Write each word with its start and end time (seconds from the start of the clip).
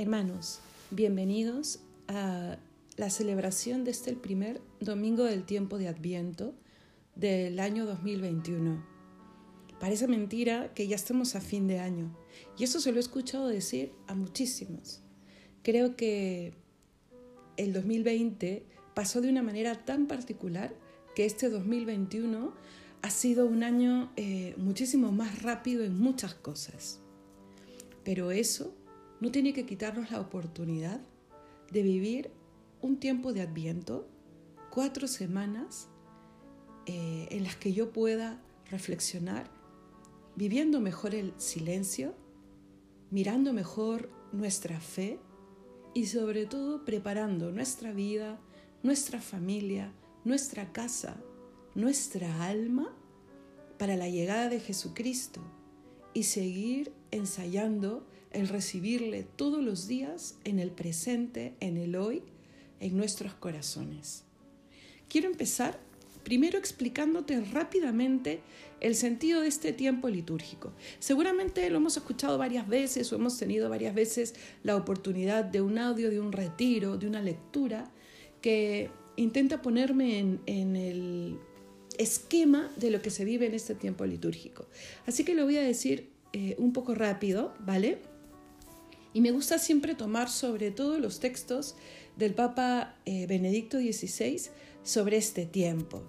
Hermanos, 0.00 0.60
bienvenidos 0.92 1.80
a 2.06 2.56
la 2.96 3.10
celebración 3.10 3.82
de 3.82 3.90
este 3.90 4.14
primer 4.14 4.60
domingo 4.78 5.24
del 5.24 5.42
tiempo 5.42 5.76
de 5.76 5.88
Adviento 5.88 6.54
del 7.16 7.58
año 7.58 7.84
2021. 7.84 8.80
Parece 9.80 10.06
mentira 10.06 10.72
que 10.72 10.86
ya 10.86 10.94
estemos 10.94 11.34
a 11.34 11.40
fin 11.40 11.66
de 11.66 11.80
año 11.80 12.16
y 12.56 12.62
eso 12.62 12.78
se 12.78 12.92
lo 12.92 12.98
he 12.98 13.00
escuchado 13.00 13.48
decir 13.48 13.90
a 14.06 14.14
muchísimos. 14.14 15.02
Creo 15.64 15.96
que 15.96 16.54
el 17.56 17.72
2020 17.72 18.66
pasó 18.94 19.20
de 19.20 19.30
una 19.30 19.42
manera 19.42 19.84
tan 19.84 20.06
particular 20.06 20.76
que 21.16 21.26
este 21.26 21.48
2021 21.48 22.54
ha 23.02 23.10
sido 23.10 23.46
un 23.46 23.64
año 23.64 24.12
eh, 24.14 24.54
muchísimo 24.58 25.10
más 25.10 25.42
rápido 25.42 25.82
en 25.82 25.98
muchas 25.98 26.34
cosas. 26.34 27.00
Pero 28.04 28.30
eso 28.30 28.77
no 29.20 29.30
tiene 29.30 29.52
que 29.52 29.66
quitarnos 29.66 30.10
la 30.10 30.20
oportunidad 30.20 31.00
de 31.70 31.82
vivir 31.82 32.30
un 32.80 32.98
tiempo 32.98 33.32
de 33.32 33.42
adviento, 33.42 34.08
cuatro 34.70 35.08
semanas 35.08 35.88
eh, 36.86 37.28
en 37.30 37.44
las 37.44 37.56
que 37.56 37.72
yo 37.72 37.92
pueda 37.92 38.40
reflexionar, 38.70 39.50
viviendo 40.36 40.80
mejor 40.80 41.14
el 41.14 41.34
silencio, 41.36 42.14
mirando 43.10 43.52
mejor 43.52 44.10
nuestra 44.32 44.80
fe 44.80 45.18
y 45.94 46.06
sobre 46.06 46.46
todo 46.46 46.84
preparando 46.84 47.50
nuestra 47.50 47.92
vida, 47.92 48.38
nuestra 48.82 49.20
familia, 49.20 49.92
nuestra 50.24 50.72
casa, 50.72 51.16
nuestra 51.74 52.46
alma 52.46 52.94
para 53.78 53.96
la 53.96 54.08
llegada 54.08 54.48
de 54.48 54.60
Jesucristo 54.60 55.40
y 56.14 56.24
seguir 56.24 56.92
ensayando 57.10 58.06
el 58.32 58.48
recibirle 58.48 59.24
todos 59.36 59.62
los 59.62 59.88
días 59.88 60.36
en 60.44 60.58
el 60.58 60.70
presente, 60.70 61.54
en 61.60 61.76
el 61.76 61.96
hoy, 61.96 62.22
en 62.80 62.96
nuestros 62.96 63.34
corazones. 63.34 64.24
Quiero 65.08 65.28
empezar 65.28 65.80
primero 66.28 66.58
explicándote 66.58 67.40
rápidamente 67.40 68.40
el 68.80 68.94
sentido 68.94 69.40
de 69.40 69.48
este 69.48 69.72
tiempo 69.72 70.10
litúrgico. 70.10 70.72
Seguramente 70.98 71.68
lo 71.70 71.78
hemos 71.78 71.96
escuchado 71.96 72.36
varias 72.36 72.68
veces 72.68 73.10
o 73.10 73.16
hemos 73.16 73.38
tenido 73.38 73.70
varias 73.70 73.94
veces 73.94 74.34
la 74.62 74.76
oportunidad 74.76 75.44
de 75.44 75.62
un 75.62 75.78
audio, 75.78 76.10
de 76.10 76.20
un 76.20 76.32
retiro, 76.32 76.98
de 76.98 77.06
una 77.06 77.22
lectura 77.22 77.90
que 78.42 78.90
intenta 79.16 79.62
ponerme 79.62 80.18
en, 80.18 80.76
el 80.76 81.38
esquema 81.96 82.70
de 82.76 82.90
lo 82.90 83.00
que 83.00 83.10
se 83.10 83.24
vive 83.24 83.46
en 83.46 83.54
este 83.54 83.74
tiempo 83.74 84.04
litúrgico. 84.04 84.66
Así 85.06 85.24
que 85.24 85.34
lo 85.34 85.44
voy 85.44 85.56
a 85.56 85.62
decir 85.62 86.10
eh, 86.34 86.54
un 86.58 86.74
poco 86.74 86.94
rápido, 86.94 87.54
¿vale? 87.60 87.98
Y 89.18 89.20
me 89.20 89.32
gusta 89.32 89.58
siempre 89.58 89.96
tomar 89.96 90.30
sobre 90.30 90.70
todo 90.70 91.00
los 91.00 91.18
textos 91.18 91.74
del 92.16 92.34
Papa 92.34 92.94
eh, 93.04 93.26
Benedicto 93.26 93.76
XVI 93.76 94.42
sobre 94.84 95.16
este 95.16 95.44
tiempo. 95.44 96.04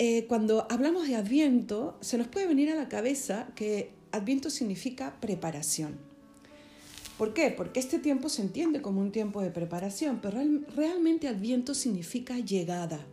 Eh, 0.00 0.26
cuando 0.26 0.66
hablamos 0.68 1.06
de 1.06 1.14
Adviento, 1.14 1.98
se 2.00 2.18
nos 2.18 2.26
puede 2.26 2.48
venir 2.48 2.72
a 2.72 2.74
la 2.74 2.88
cabeza 2.88 3.52
que 3.54 3.92
Adviento 4.10 4.50
significa 4.50 5.20
preparación. 5.20 6.00
¿Por 7.16 7.32
qué? 7.32 7.54
Porque 7.56 7.78
este 7.78 8.00
tiempo 8.00 8.28
se 8.28 8.42
entiende 8.42 8.82
como 8.82 9.00
un 9.00 9.12
tiempo 9.12 9.40
de 9.40 9.52
preparación, 9.52 10.18
pero 10.20 10.40
realmente 10.74 11.28
Adviento 11.28 11.74
significa 11.74 12.40
llegada, 12.40 13.06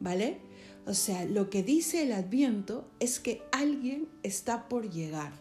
¿vale? 0.00 0.38
O 0.86 0.94
sea, 0.94 1.26
lo 1.26 1.50
que 1.50 1.62
dice 1.62 2.04
el 2.04 2.12
Adviento 2.12 2.90
es 2.98 3.20
que 3.20 3.42
alguien 3.52 4.08
está 4.22 4.70
por 4.70 4.88
llegar. 4.88 5.34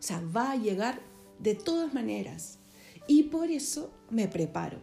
O 0.00 0.02
sea, 0.02 0.20
va 0.34 0.50
a 0.50 0.56
llegar 0.56 1.11
de 1.42 1.54
todas 1.54 1.92
maneras. 1.92 2.58
Y 3.06 3.24
por 3.24 3.50
eso 3.50 3.92
me 4.10 4.28
preparo. 4.28 4.78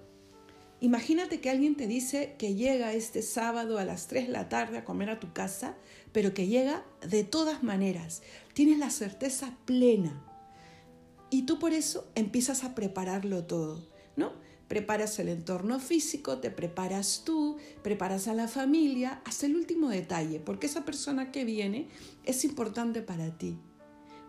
Imagínate 0.82 1.42
que 1.42 1.50
alguien 1.50 1.76
te 1.76 1.88
dice 1.88 2.36
que 2.38 2.56
llega 2.56 2.94
este 2.94 3.22
sábado 3.22 3.80
a 3.80 3.86
las 3.86 4.08
3 4.08 4.28
de 4.28 4.34
la 4.34 4.50
tarde 4.50 4.78
a 4.78 4.86
comer 4.86 5.10
a 5.10 5.20
tu 5.20 5.34
casa, 5.34 5.76
pero 6.12 6.34
que 6.34 6.48
llega 6.48 6.86
de 7.06 7.24
todas 7.24 7.64
maneras. 7.64 8.22
Tienes 8.54 8.78
la 8.78 8.90
certeza 8.90 9.58
plena. 9.66 10.24
Y 11.30 11.44
tú 11.44 11.60
por 11.60 11.74
eso 11.74 12.10
empiezas 12.16 12.64
a 12.64 12.76
prepararlo 12.76 13.46
todo, 13.46 13.88
¿no? 14.16 14.32
Preparas 14.68 15.18
el 15.20 15.30
entorno 15.30 15.80
físico, 15.80 16.40
te 16.40 16.52
preparas 16.52 17.24
tú, 17.26 17.58
preparas 17.84 18.28
a 18.28 18.34
la 18.34 18.48
familia, 18.48 19.22
hasta 19.26 19.48
el 19.48 19.56
último 19.56 19.90
detalle, 19.90 20.40
porque 20.40 20.68
esa 20.68 20.86
persona 20.86 21.32
que 21.32 21.44
viene 21.44 21.88
es 22.24 22.46
importante 22.46 23.02
para 23.02 23.38
ti. 23.38 23.58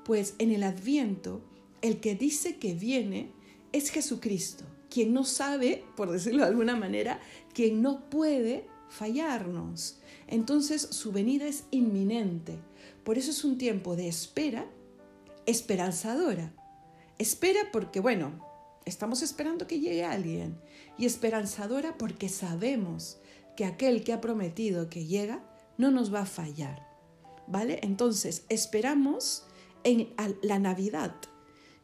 Pues 0.04 0.34
en 0.38 0.50
el 0.50 0.62
adviento, 0.62 1.42
el 1.82 2.00
que 2.00 2.14
dice 2.14 2.56
que 2.56 2.74
viene 2.74 3.32
es 3.72 3.90
Jesucristo, 3.90 4.64
quien 4.88 5.12
no 5.12 5.24
sabe, 5.24 5.84
por 5.96 6.10
decirlo 6.10 6.42
de 6.42 6.48
alguna 6.48 6.76
manera, 6.76 7.20
quien 7.54 7.82
no 7.82 8.08
puede 8.10 8.66
fallarnos. 8.88 10.00
Entonces 10.26 10.82
su 10.82 11.12
venida 11.12 11.46
es 11.46 11.64
inminente. 11.70 12.58
Por 13.04 13.18
eso 13.18 13.30
es 13.30 13.44
un 13.44 13.58
tiempo 13.58 13.96
de 13.96 14.08
espera 14.08 14.66
esperanzadora. 15.46 16.52
Espera 17.18 17.60
porque, 17.72 18.00
bueno, 18.00 18.50
Estamos 18.90 19.22
esperando 19.22 19.66
que 19.66 19.78
llegue 19.78 20.04
alguien 20.04 20.58
y 20.96 21.06
esperanzadora 21.06 21.98
porque 21.98 22.28
sabemos 22.28 23.18
que 23.56 23.64
aquel 23.64 24.02
que 24.02 24.12
ha 24.12 24.20
prometido 24.20 24.88
que 24.88 25.06
llega 25.06 25.44
no 25.76 25.90
nos 25.90 26.12
va 26.12 26.22
a 26.22 26.26
fallar. 26.26 26.88
¿Vale? 27.46 27.80
Entonces, 27.82 28.44
esperamos 28.48 29.44
en 29.84 30.12
la 30.42 30.58
Navidad, 30.58 31.14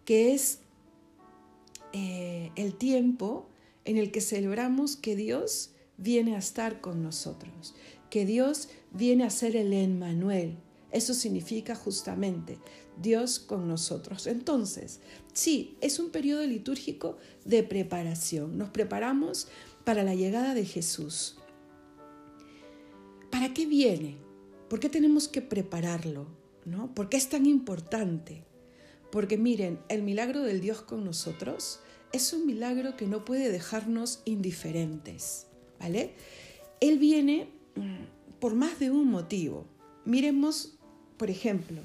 que 0.06 0.32
es 0.32 0.60
eh, 1.92 2.52
el 2.56 2.74
tiempo 2.74 3.50
en 3.84 3.98
el 3.98 4.10
que 4.10 4.22
celebramos 4.22 4.96
que 4.96 5.16
Dios 5.16 5.72
viene 5.98 6.34
a 6.34 6.38
estar 6.38 6.80
con 6.80 7.02
nosotros, 7.02 7.74
que 8.08 8.24
Dios 8.24 8.70
viene 8.92 9.24
a 9.24 9.30
ser 9.30 9.56
el 9.56 9.74
Emmanuel. 9.74 10.56
Eso 10.92 11.12
significa 11.12 11.74
justamente 11.74 12.58
Dios 13.00 13.38
con 13.38 13.68
nosotros. 13.68 14.26
Entonces, 14.26 15.00
sí, 15.34 15.76
es 15.80 15.98
un 15.98 16.10
periodo 16.10 16.46
litúrgico 16.46 17.18
de 17.44 17.62
preparación. 17.62 18.56
Nos 18.56 18.70
preparamos 18.70 19.48
para 19.84 20.04
la 20.04 20.14
llegada 20.14 20.54
de 20.54 20.64
Jesús. 20.64 21.36
¿Para 23.30 23.52
qué 23.52 23.66
viene? 23.66 24.16
¿Por 24.70 24.80
qué 24.80 24.88
tenemos 24.88 25.28
que 25.28 25.42
prepararlo? 25.42 26.26
¿No? 26.64 26.94
¿Por 26.94 27.08
qué 27.08 27.16
es 27.16 27.28
tan 27.28 27.46
importante? 27.46 28.45
Porque 29.16 29.38
miren, 29.38 29.78
el 29.88 30.02
milagro 30.02 30.42
del 30.42 30.60
Dios 30.60 30.82
con 30.82 31.02
nosotros 31.02 31.80
es 32.12 32.34
un 32.34 32.44
milagro 32.44 32.98
que 32.98 33.06
no 33.06 33.24
puede 33.24 33.50
dejarnos 33.50 34.20
indiferentes, 34.26 35.46
¿vale? 35.80 36.12
Él 36.80 36.98
viene 36.98 37.48
mm, 37.76 38.38
por 38.40 38.54
más 38.54 38.78
de 38.78 38.90
un 38.90 39.06
motivo. 39.06 39.64
Miremos, 40.04 40.78
por 41.16 41.30
ejemplo, 41.30 41.80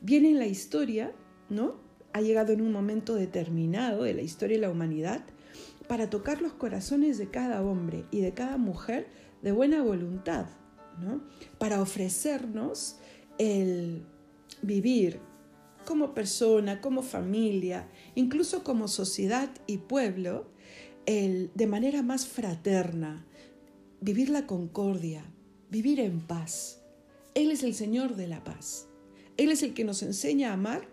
viene 0.00 0.28
en 0.28 0.38
la 0.38 0.46
historia, 0.46 1.12
¿no? 1.48 1.80
Ha 2.12 2.20
llegado 2.20 2.52
en 2.52 2.60
un 2.60 2.70
momento 2.70 3.16
determinado 3.16 4.04
de 4.04 4.14
la 4.14 4.22
historia 4.22 4.56
de 4.56 4.62
la 4.62 4.70
humanidad 4.70 5.24
para 5.88 6.08
tocar 6.08 6.40
los 6.40 6.52
corazones 6.52 7.18
de 7.18 7.28
cada 7.28 7.64
hombre 7.64 8.04
y 8.12 8.20
de 8.20 8.32
cada 8.32 8.58
mujer 8.58 9.08
de 9.42 9.50
buena 9.50 9.82
voluntad, 9.82 10.46
¿no? 11.00 11.20
Para 11.58 11.82
ofrecernos 11.82 12.98
el 13.38 14.04
vivir 14.62 15.18
como 15.86 16.12
persona, 16.12 16.82
como 16.82 17.02
familia, 17.02 17.88
incluso 18.14 18.62
como 18.62 18.88
sociedad 18.88 19.48
y 19.66 19.78
pueblo, 19.78 20.50
el, 21.06 21.50
de 21.54 21.66
manera 21.66 22.02
más 22.02 22.26
fraterna, 22.26 23.24
vivir 24.02 24.28
la 24.28 24.46
concordia, 24.46 25.24
vivir 25.70 26.00
en 26.00 26.20
paz. 26.20 26.82
Él 27.34 27.50
es 27.50 27.62
el 27.62 27.74
Señor 27.74 28.16
de 28.16 28.26
la 28.26 28.44
paz. 28.44 28.88
Él 29.38 29.50
es 29.50 29.62
el 29.62 29.72
que 29.72 29.84
nos 29.84 30.02
enseña 30.02 30.50
a 30.50 30.54
amar 30.54 30.86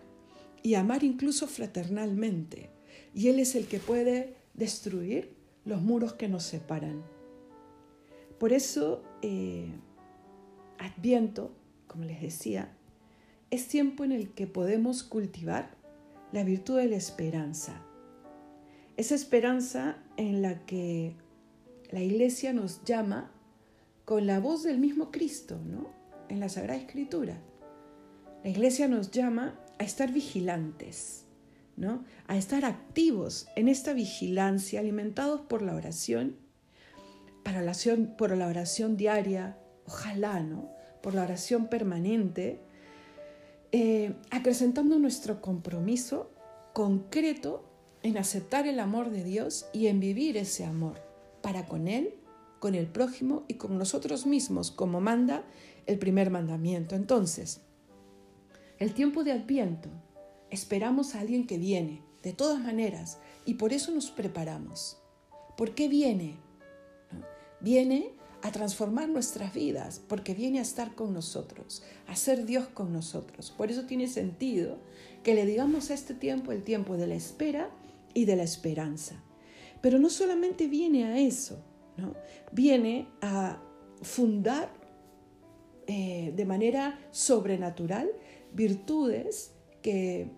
y 0.62 0.74
amar 0.74 1.04
incluso 1.04 1.46
fraternalmente. 1.46 2.70
Y 3.14 3.28
Él 3.28 3.40
es 3.40 3.54
el 3.54 3.66
que 3.66 3.78
puede 3.78 4.36
destruir 4.54 5.34
los 5.64 5.82
muros 5.82 6.14
que 6.14 6.28
nos 6.28 6.44
separan. 6.44 7.02
Por 8.38 8.52
eso, 8.52 9.02
eh, 9.22 9.72
Adviento, 10.78 11.52
como 11.86 12.04
les 12.04 12.20
decía, 12.20 12.76
es 13.54 13.68
tiempo 13.68 14.02
en 14.02 14.10
el 14.10 14.30
que 14.30 14.48
podemos 14.48 15.04
cultivar 15.04 15.70
la 16.32 16.42
virtud 16.42 16.78
de 16.78 16.88
la 16.88 16.96
esperanza. 16.96 17.80
Esa 18.96 19.14
esperanza 19.14 19.96
en 20.16 20.42
la 20.42 20.66
que 20.66 21.14
la 21.90 22.00
iglesia 22.00 22.52
nos 22.52 22.82
llama 22.84 23.30
con 24.04 24.26
la 24.26 24.40
voz 24.40 24.64
del 24.64 24.78
mismo 24.78 25.12
Cristo, 25.12 25.60
¿no? 25.64 25.88
En 26.28 26.40
la 26.40 26.48
Sagrada 26.48 26.80
Escritura. 26.80 27.40
La 28.42 28.50
iglesia 28.50 28.88
nos 28.88 29.12
llama 29.12 29.56
a 29.78 29.84
estar 29.84 30.12
vigilantes, 30.12 31.26
¿no? 31.76 32.04
A 32.26 32.36
estar 32.36 32.64
activos 32.64 33.46
en 33.54 33.68
esta 33.68 33.92
vigilancia, 33.92 34.80
alimentados 34.80 35.42
por 35.42 35.62
la 35.62 35.76
oración, 35.76 36.36
la 37.44 37.60
oración, 37.60 38.14
por 38.18 38.36
la 38.36 38.48
oración 38.48 38.96
diaria, 38.96 39.58
ojalá, 39.86 40.40
¿no? 40.40 40.72
Por 41.02 41.14
la 41.14 41.22
oración 41.22 41.68
permanente, 41.68 42.63
eh, 43.76 44.14
acrecentando 44.30 45.00
nuestro 45.00 45.40
compromiso 45.40 46.30
concreto 46.72 47.64
en 48.04 48.16
aceptar 48.18 48.68
el 48.68 48.78
amor 48.78 49.10
de 49.10 49.24
Dios 49.24 49.66
y 49.72 49.88
en 49.88 49.98
vivir 49.98 50.36
ese 50.36 50.64
amor 50.64 51.02
para 51.42 51.66
con 51.66 51.88
Él, 51.88 52.14
con 52.60 52.76
el 52.76 52.86
prójimo 52.86 53.42
y 53.48 53.54
con 53.54 53.76
nosotros 53.76 54.26
mismos, 54.26 54.70
como 54.70 55.00
manda 55.00 55.44
el 55.86 55.98
primer 55.98 56.30
mandamiento. 56.30 56.94
Entonces, 56.94 57.62
el 58.78 58.94
tiempo 58.94 59.24
de 59.24 59.32
Adviento, 59.32 59.88
esperamos 60.50 61.16
a 61.16 61.20
alguien 61.20 61.44
que 61.44 61.58
viene, 61.58 62.00
de 62.22 62.32
todas 62.32 62.60
maneras, 62.62 63.18
y 63.44 63.54
por 63.54 63.72
eso 63.72 63.90
nos 63.90 64.12
preparamos. 64.12 65.02
¿Por 65.56 65.74
qué 65.74 65.88
viene? 65.88 66.36
Viene 67.58 68.12
a 68.44 68.52
transformar 68.52 69.08
nuestras 69.08 69.54
vidas, 69.54 70.02
porque 70.06 70.34
viene 70.34 70.58
a 70.58 70.62
estar 70.62 70.94
con 70.94 71.14
nosotros, 71.14 71.82
a 72.06 72.14
ser 72.14 72.44
Dios 72.44 72.66
con 72.68 72.92
nosotros. 72.92 73.50
Por 73.50 73.70
eso 73.70 73.86
tiene 73.86 74.06
sentido 74.06 74.76
que 75.22 75.34
le 75.34 75.46
digamos 75.46 75.90
a 75.90 75.94
este 75.94 76.12
tiempo 76.12 76.52
el 76.52 76.62
tiempo 76.62 76.98
de 76.98 77.06
la 77.06 77.14
espera 77.14 77.70
y 78.12 78.26
de 78.26 78.36
la 78.36 78.42
esperanza. 78.42 79.14
Pero 79.80 79.98
no 79.98 80.10
solamente 80.10 80.66
viene 80.66 81.06
a 81.06 81.18
eso, 81.18 81.58
¿no? 81.96 82.14
viene 82.52 83.08
a 83.22 83.62
fundar 84.02 84.70
eh, 85.86 86.34
de 86.36 86.44
manera 86.44 86.98
sobrenatural 87.12 88.10
virtudes 88.52 89.52
que 89.80 90.28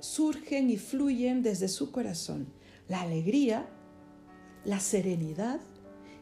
surgen 0.00 0.70
y 0.70 0.78
fluyen 0.78 1.42
desde 1.42 1.68
su 1.68 1.92
corazón. 1.92 2.50
La 2.88 3.02
alegría, 3.02 3.68
la 4.64 4.80
serenidad 4.80 5.60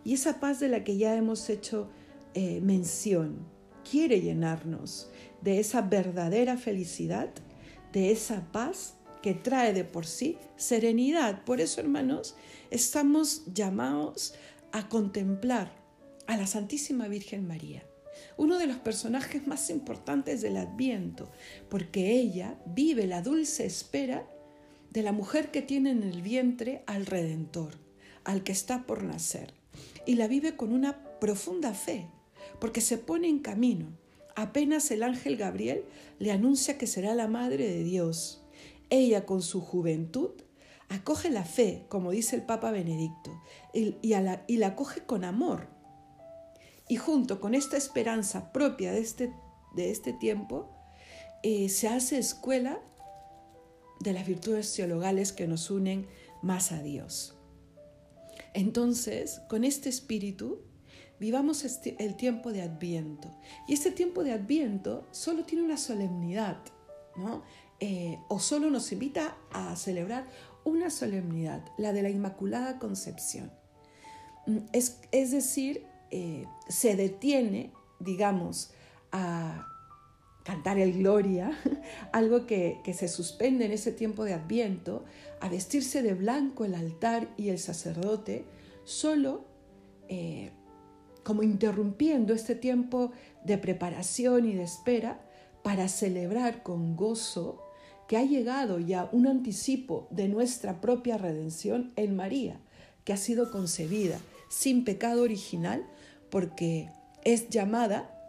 y 0.05 0.15
esa 0.15 0.41
paz 0.41 0.61
de 0.61 0.69
la 0.69 0.85
que 0.85 0.97
ya 0.97 1.15
hemos 1.15 1.49
hecho 1.51 1.89
eh, 2.35 2.61
mención. 2.61 3.39
Quiere 3.89 4.21
llenarnos 4.21 5.11
de 5.41 5.59
esa 5.59 5.83
verdadera 5.83 6.57
felicidad, 6.57 7.31
de 7.93 8.13
esa 8.13 8.51
paz 8.53 8.95
que 9.23 9.35
trae 9.35 9.73
de 9.73 9.85
por 9.85 10.07
sí 10.07 10.39
serenidad. 10.57 11.45
Por 11.45 11.61
eso, 11.61 11.81
hermanos, 11.81 12.37
estamos 12.71 13.43
llamados 13.53 14.35
a 14.73 14.89
contemplar 14.89 15.73
a 16.27 16.37
la 16.37 16.47
Santísima 16.47 17.09
Virgen 17.09 17.47
María, 17.47 17.83
uno 18.37 18.59
de 18.59 18.67
los 18.67 18.77
personajes 18.77 19.47
más 19.47 19.69
importantes 19.71 20.41
del 20.43 20.57
Adviento, 20.57 21.31
porque 21.69 22.13
ella 22.13 22.59
vive 22.67 23.07
la 23.07 23.23
dulce 23.23 23.67
espera 23.67 24.29
de 24.91 25.03
la 25.03 25.13
mujer 25.13 25.51
que 25.51 25.63
tiene 25.63 25.91
en 25.91 26.03
el 26.03 26.23
vientre 26.23 26.85
al 26.87 27.07
Redentor, 27.07 27.75
al 28.25 28.43
que 28.43 28.53
está 28.53 28.87
por 28.87 29.03
nacer, 29.03 29.55
y 30.11 30.17
la 30.17 30.27
vive 30.27 30.57
con 30.57 30.73
una 30.73 31.05
profunda 31.21 31.73
fe, 31.73 32.09
porque 32.59 32.81
se 32.81 32.99
pone 32.99 33.29
en 33.29 33.39
camino. 33.39 33.97
Apenas 34.35 34.91
el 34.91 35.05
ángel 35.05 35.37
Gabriel 35.37 35.85
le 36.19 36.33
anuncia 36.33 36.77
que 36.79 36.89
será 36.89 37.15
la 37.15 37.29
madre 37.29 37.69
de 37.71 37.85
Dios. 37.85 38.43
Ella 38.91 39.25
con 39.25 39.41
su 39.41 39.61
juventud 39.61 40.33
acoge 40.89 41.31
la 41.31 41.45
fe, 41.45 41.85
como 41.89 42.11
dice 42.11 42.35
el 42.35 42.43
Papa 42.43 42.73
Benedicto, 42.73 43.41
y, 43.73 43.95
la, 44.09 44.43
y 44.49 44.57
la 44.57 44.67
acoge 44.67 45.03
con 45.03 45.23
amor. 45.23 45.69
Y 46.89 46.97
junto 46.97 47.41
con 47.41 47.55
esta 47.55 47.77
esperanza 47.77 48.51
propia 48.51 48.91
de 48.91 48.99
este, 48.99 49.33
de 49.77 49.93
este 49.93 50.13
tiempo, 50.13 50.73
eh, 51.45 51.69
se 51.69 51.87
hace 51.87 52.19
escuela 52.19 52.81
de 54.01 54.13
las 54.13 54.27
virtudes 54.27 54.75
teologales 54.75 55.33
que 55.33 55.47
nos 55.47 55.71
unen 55.71 56.09
más 56.43 56.73
a 56.73 56.83
Dios. 56.83 57.40
Entonces, 58.55 59.41
con 59.49 59.65
este 59.65 59.89
espíritu, 59.89 60.61
vivamos 61.19 61.65
este, 61.65 61.97
el 62.03 62.17
tiempo 62.17 62.53
de 62.53 62.63
Adviento. 62.63 63.31
Y 63.69 63.75
este 63.75 63.93
tiempo 63.93 64.25
de 64.25 64.33
Adviento 64.33 65.07
solo 65.13 65.45
tiene 65.45 65.65
una 65.65 65.77
solemnidad, 65.77 66.59
¿no? 67.17 67.43
Eh, 67.79 68.19
o 68.29 68.41
solo 68.41 68.71
nos 68.71 68.93
invita 68.93 69.37
a 69.53 69.75
celebrar 69.77 70.27
una 70.65 70.91
solemnidad, 70.91 71.65
la 71.79 71.93
de 71.93 72.03
la 72.03 72.11
Inmaculada 72.11 72.79
Concepción. 72.79 73.51
Mm, 74.47 74.59
es, 74.73 75.01
decir, 75.31 75.87
eh, 76.11 76.47
se 76.69 76.97
detiene, 76.97 77.73
digamos, 77.99 78.73
a 79.13 79.67
cantar 80.51 80.81
el 80.81 80.95
Gloria, 80.95 81.53
algo 82.13 82.45
que, 82.45 82.81
se 82.93 83.07
suspende 83.07 83.67
en 83.67 83.71
ese 83.71 83.93
tiempo 83.93 84.25
de 84.25 84.35
Adviento, 84.35 85.05
a 85.41 85.49
vestirse 85.49 86.03
de 86.03 86.15
blanco 86.15 86.65
el 86.65 86.75
altar 86.75 87.29
y 87.37 87.51
el 87.51 87.61
sacerdote, 87.61 88.45
solo 88.83 89.45
eh, 90.09 90.51
como 91.23 91.45
interrumpiendo 91.45 92.35
este 92.35 92.57
tiempo 92.57 93.13
de 93.45 93.59
preparación 93.59 94.45
y 94.45 94.55
de 94.55 94.65
espera 94.65 95.21
para 95.63 95.87
celebrar 95.87 96.65
con 96.65 96.97
gozo 96.97 97.63
que 98.09 98.17
ha 98.17 98.25
llegado 98.25 98.81
ya 98.81 99.09
un 99.13 99.29
anticipo 99.29 100.09
de 100.11 100.27
nuestra 100.27 100.81
propia 100.81 101.17
redención 101.17 101.93
en 101.95 102.17
María, 102.17 102.61
que 103.05 103.13
ha 103.13 103.17
sido 103.17 103.53
concebida 103.53 104.19
sin 104.49 104.85
pecado 104.85 105.23
original, 105.23 105.87
porque 106.29 106.89
es 107.23 107.51
llamada, 107.51 108.20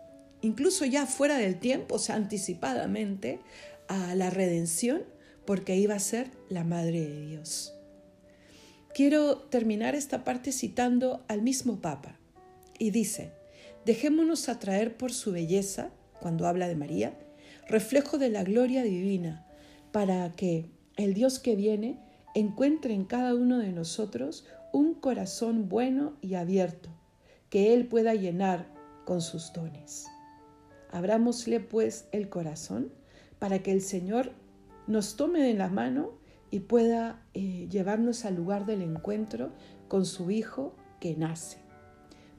incluso 0.41 0.85
ya 0.85 1.05
fuera 1.05 1.37
del 1.37 1.59
tiempo, 1.59 1.95
o 1.95 1.99
sea, 1.99 2.15
anticipadamente, 2.15 3.39
a 3.87 4.15
la 4.15 4.29
redención, 4.29 5.03
porque 5.45 5.75
iba 5.75 5.95
a 5.95 5.99
ser 5.99 6.31
la 6.49 6.63
Madre 6.63 7.01
de 7.01 7.25
Dios. 7.25 7.73
Quiero 8.93 9.37
terminar 9.37 9.95
esta 9.95 10.23
parte 10.23 10.51
citando 10.51 11.23
al 11.27 11.41
mismo 11.41 11.81
Papa, 11.81 12.17
y 12.77 12.91
dice, 12.91 13.31
dejémonos 13.85 14.49
atraer 14.49 14.97
por 14.97 15.13
su 15.13 15.31
belleza, 15.31 15.91
cuando 16.19 16.47
habla 16.47 16.67
de 16.67 16.75
María, 16.75 17.17
reflejo 17.67 18.17
de 18.17 18.29
la 18.29 18.43
gloria 18.43 18.83
divina, 18.83 19.45
para 19.91 20.31
que 20.31 20.69
el 20.97 21.13
Dios 21.13 21.39
que 21.39 21.55
viene 21.55 21.99
encuentre 22.33 22.93
en 22.93 23.05
cada 23.05 23.35
uno 23.35 23.59
de 23.59 23.71
nosotros 23.71 24.45
un 24.73 24.93
corazón 24.93 25.69
bueno 25.69 26.17
y 26.21 26.35
abierto, 26.35 26.89
que 27.49 27.73
Él 27.73 27.87
pueda 27.87 28.13
llenar 28.13 28.67
con 29.05 29.21
sus 29.21 29.51
dones. 29.53 30.10
Abrámosle 30.91 31.59
pues 31.59 32.07
el 32.11 32.29
corazón 32.29 32.91
para 33.39 33.59
que 33.59 33.71
el 33.71 33.81
Señor 33.81 34.33
nos 34.87 35.15
tome 35.15 35.39
de 35.39 35.53
la 35.53 35.69
mano 35.69 36.19
y 36.51 36.59
pueda 36.59 37.25
eh, 37.33 37.67
llevarnos 37.69 38.25
al 38.25 38.35
lugar 38.35 38.65
del 38.65 38.81
encuentro 38.81 39.51
con 39.87 40.05
su 40.05 40.31
Hijo 40.31 40.75
que 40.99 41.15
nace. 41.15 41.57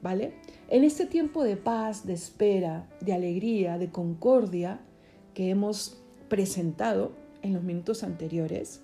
¿Vale? 0.01 0.33
En 0.67 0.83
este 0.83 1.05
tiempo 1.05 1.43
de 1.43 1.57
paz, 1.57 2.05
de 2.05 2.13
espera, 2.13 2.89
de 2.99 3.13
alegría, 3.13 3.77
de 3.77 3.89
concordia 3.89 4.81
que 5.33 5.49
hemos 5.49 6.01
presentado, 6.29 7.13
en 7.41 7.53
los 7.53 7.63
minutos 7.63 8.03
anteriores, 8.03 8.81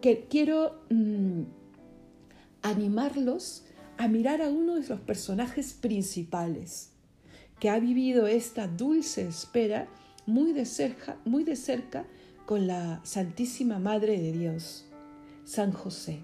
que 0.00 0.26
quiero 0.28 0.80
mm, 0.90 1.42
animarlos 2.62 3.64
a 3.96 4.08
mirar 4.08 4.42
a 4.42 4.50
uno 4.50 4.74
de 4.74 4.86
los 4.86 5.00
personajes 5.00 5.72
principales 5.72 6.95
que 7.58 7.70
ha 7.70 7.78
vivido 7.78 8.26
esta 8.26 8.66
dulce 8.66 9.28
espera 9.28 9.88
muy 10.26 10.52
de 10.52 10.66
cerca, 10.66 11.16
muy 11.24 11.44
de 11.44 11.56
cerca 11.56 12.06
con 12.44 12.66
la 12.66 13.00
Santísima 13.04 13.78
Madre 13.78 14.20
de 14.20 14.32
Dios, 14.32 14.86
San 15.44 15.72
José. 15.72 16.20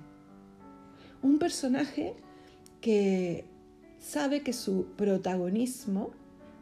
Un 1.22 1.38
personaje 1.38 2.14
que 2.80 3.44
sabe 3.98 4.42
que 4.42 4.52
su 4.52 4.86
protagonismo 4.96 6.10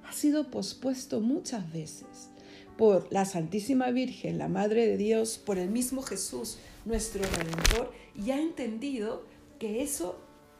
ha 0.05 0.13
sido 0.13 0.51
pospuesto 0.51 1.21
muchas 1.21 1.73
veces 1.73 2.31
por 2.77 3.13
la 3.13 3.27
Santísima 3.27 3.91
Virgen, 3.91 4.39
la 4.39 4.49
Madre 4.49 4.87
de 4.87 4.97
Dios, 4.97 5.37
por 5.37 5.59
el 5.59 5.69
mismo 5.69 6.01
Jesús, 6.01 6.59
nuestro 6.87 7.23
Redentor, 7.23 7.93
y 8.15 8.31
ha 8.31 8.41
entendido 8.41 9.25
que 9.59 9.83
eso 9.83 10.19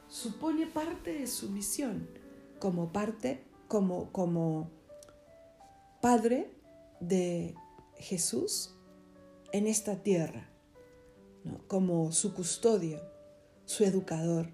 supone 0.09 0.67
parte 0.67 1.15
de 1.15 1.27
su 1.27 1.49
misión, 1.49 2.07
como 2.59 2.93
parte, 2.93 3.41
como, 3.71 4.11
como 4.11 4.69
Padre 6.03 6.51
de 6.99 7.55
Jesús 7.99 8.75
en 9.53 9.69
esta 9.69 10.03
tierra, 10.03 10.51
como 11.69 12.11
su 12.11 12.35
custodio, 12.35 13.01
su 13.67 13.85
educador. 13.85 14.49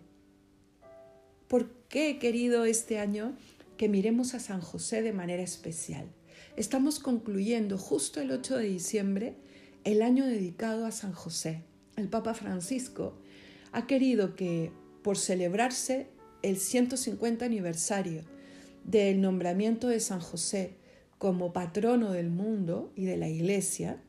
¿Por 1.48 1.70
qué 1.88 2.10
he 2.10 2.18
querido 2.18 2.66
este 2.66 2.98
año 2.98 3.34
que 3.78 3.88
miremos 3.88 4.34
a 4.34 4.38
San 4.38 4.60
José 4.60 5.00
de 5.00 5.14
manera 5.14 5.42
especial? 5.42 6.12
Estamos 6.56 7.00
concluyendo 7.00 7.78
justo 7.78 8.20
el 8.20 8.30
8 8.30 8.58
de 8.58 8.64
diciembre 8.64 9.36
el 9.84 10.02
año 10.02 10.26
dedicado 10.26 10.84
a 10.84 10.92
San 10.92 11.14
José. 11.14 11.62
El 11.96 12.10
Papa 12.10 12.34
Francisco 12.34 13.14
ha 13.72 13.86
querido 13.86 14.36
que 14.36 14.72
por 15.02 15.16
celebrarse 15.16 16.08
el 16.42 16.58
150 16.58 17.46
aniversario 17.46 18.35
del 18.86 19.20
nombramiento 19.20 19.88
de 19.88 20.00
San 20.00 20.20
José 20.20 20.74
como 21.18 21.52
patrono 21.52 22.12
del 22.12 22.30
mundo 22.30 22.92
y 22.94 23.04
de 23.04 23.16
la 23.16 23.28
iglesia, 23.28 24.00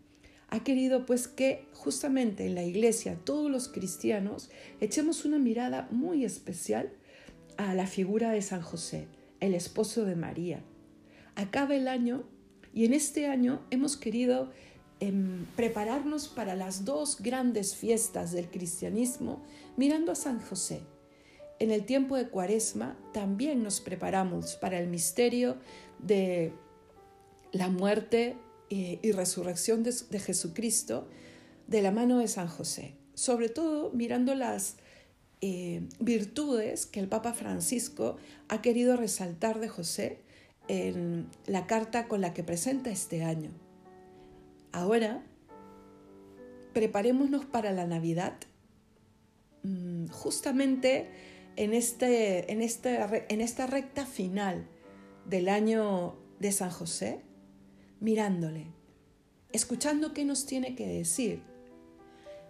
ha 0.50 0.64
querido 0.64 1.06
pues 1.06 1.28
que 1.28 1.66
justamente 1.74 2.46
en 2.46 2.56
la 2.56 2.64
iglesia 2.64 3.18
todos 3.24 3.52
los 3.52 3.68
cristianos 3.68 4.50
echemos 4.80 5.26
una 5.26 5.40
mirada 5.40 5.88
muy 5.92 6.24
especial 6.24 6.92
a 7.58 7.74
la 7.74 7.88
figura 7.88 8.32
de 8.32 8.42
San 8.42 8.62
José, 8.62 9.08
el 9.40 9.56
esposo 9.56 10.06
de 10.06 10.16
María. 10.16 10.62
Acaba 11.36 11.76
el 11.76 11.88
año 11.88 12.24
y 12.74 12.86
en 12.86 12.94
este 12.94 13.28
año 13.28 13.62
hemos 13.72 13.98
querido 13.98 14.52
em, 15.00 15.46
prepararnos 15.56 16.28
para 16.28 16.56
las 16.56 16.86
dos 16.86 17.22
grandes 17.22 17.76
fiestas 17.76 18.32
del 18.32 18.50
cristianismo 18.50 19.44
mirando 19.76 20.12
a 20.12 20.16
San 20.16 20.40
José. 20.40 20.82
En 21.60 21.72
el 21.72 21.86
tiempo 21.86 22.16
de 22.16 22.30
Cuaresma 22.30 22.98
también 23.14 23.64
nos 23.64 23.82
preparamos 23.82 24.56
para 24.56 24.80
el 24.80 24.88
misterio 24.88 25.58
de 26.00 26.54
la 27.52 27.70
muerte 27.70 28.38
y 28.70 29.12
resurrección 29.12 29.84
de, 29.84 29.94
de 30.10 30.20
Jesucristo 30.20 31.08
de 31.68 31.82
la 31.82 31.92
mano 31.92 32.20
de 32.20 32.28
San 32.28 32.48
José, 32.48 32.96
sobre 33.14 33.50
todo 33.50 33.92
mirando 33.92 34.36
las 34.36 34.78
eh, 35.40 35.88
virtudes 36.00 36.88
que 36.88 37.00
el 37.00 37.08
Papa 37.08 37.34
Francisco 37.34 38.18
ha 38.48 38.62
querido 38.62 38.98
resaltar 38.98 39.60
de 39.60 39.68
José 39.68 40.20
en 40.68 41.28
la 41.46 41.68
carta 41.68 42.08
con 42.08 42.22
la 42.22 42.34
que 42.34 42.44
presenta 42.44 42.90
este 42.90 43.24
año. 43.24 43.52
Ahora, 44.72 45.24
preparémonos 46.74 47.46
para 47.46 47.72
la 47.72 47.86
Navidad, 47.86 48.38
mm, 49.64 50.08
justamente 50.08 51.08
en, 51.58 51.74
este, 51.74 52.52
en, 52.52 52.62
este, 52.62 53.26
en 53.28 53.42
esta 53.42 53.68
recta 53.68 54.06
final 54.06 54.68
del 55.26 55.50
año 55.50 56.16
de 56.40 56.52
San 56.54 56.70
José, 56.70 57.20
mirándole, 58.00 58.68
escuchando 59.52 60.14
qué 60.14 60.24
nos 60.24 60.46
tiene 60.46 60.76
que 60.76 60.88
decir 60.88 61.42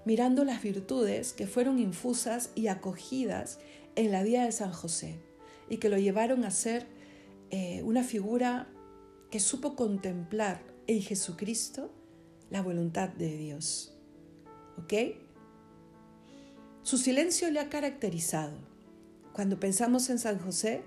mirando 0.08 0.46
las 0.46 0.64
virtudes 0.64 1.34
que 1.34 1.48
fueron 1.48 1.80
infusas 1.80 2.52
y 2.56 2.68
acogidas 2.68 3.60
en 3.98 4.14
la 4.14 4.24
vida 4.24 4.46
de 4.46 4.54
San 4.54 4.72
José 4.72 5.20
y 5.70 5.78
que 5.78 5.90
lo 5.90 5.98
llevaron 5.98 6.46
a 6.46 6.52
ser 6.52 6.88
eh, 7.50 7.82
una 7.84 8.06
figura 8.06 8.70
que 9.30 9.42
supo 9.42 9.76
contemplar 9.76 10.64
en 10.88 11.02
Jesucristo 11.02 11.92
la 12.50 12.62
voluntad 12.62 13.10
de 13.10 13.36
Dios. 13.36 13.98
¿Ok? 14.78 14.94
Su 16.84 16.98
silencio 16.98 17.52
le 17.52 17.60
ha 17.60 17.68
caracterizado. 17.68 18.58
Cuando 19.38 19.60
pensamos 19.60 20.10
en 20.10 20.18
San 20.18 20.40
José, 20.40 20.82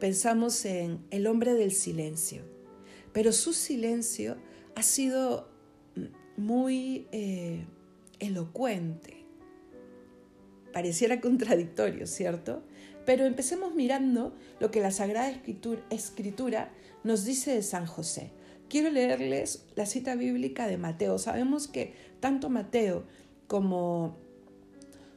pensamos 0.00 0.64
en 0.64 1.06
el 1.12 1.28
hombre 1.28 1.54
del 1.54 1.70
silencio. 1.70 2.42
Pero 3.12 3.30
su 3.30 3.52
silencio 3.52 4.38
ha 4.74 4.82
sido 4.82 5.48
muy 6.36 7.06
eh, 7.12 7.64
elocuente. 8.18 9.24
Pareciera 10.72 11.20
contradictorio, 11.20 12.08
¿cierto? 12.08 12.64
Pero 13.06 13.24
empecemos 13.24 13.76
mirando 13.76 14.34
lo 14.58 14.72
que 14.72 14.80
la 14.80 14.90
Sagrada 14.90 15.40
Escritura, 15.90 16.72
nos 17.04 17.24
dice 17.24 17.54
de 17.54 17.62
San 17.62 17.86
José. 17.86 18.32
Quiero 18.68 18.90
leerles 18.90 19.66
la 19.76 19.86
cita 19.86 20.16
bíblica 20.16 20.66
de 20.66 20.76
Mateo. 20.76 21.18
Sabemos 21.18 21.68
que 21.68 21.94
tanto 22.18 22.50
Mateo 22.50 23.06
como 23.46 24.18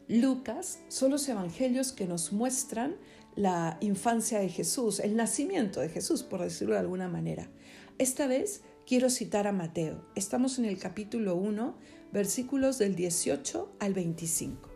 Lucas 0.08 0.80
son 0.88 1.12
los 1.12 1.28
evangelios 1.28 1.92
que 1.92 2.06
nos 2.06 2.32
muestran 2.32 2.96
la 3.36 3.78
infancia 3.82 4.40
de 4.40 4.50
Jesús, 4.50 5.00
el 5.00 5.16
nacimiento 5.16 5.82
de 5.82 5.90
Jesús, 5.90 6.24
por 6.24 6.42
decirlo 6.42 6.76
de 6.76 6.82
alguna 6.82 7.08
manera. 7.08 7.50
Esta 7.98 8.28
vez 8.28 8.62
quiero 8.86 9.10
citar 9.10 9.48
a 9.48 9.52
Mateo. 9.52 10.06
Estamos 10.16 10.60
en 10.60 10.66
el 10.66 10.78
capítulo 10.78 11.36
1, 11.36 11.76
versículos 12.14 12.78
del 12.78 12.96
18 12.96 13.76
al 13.80 13.94
25. 13.94 14.70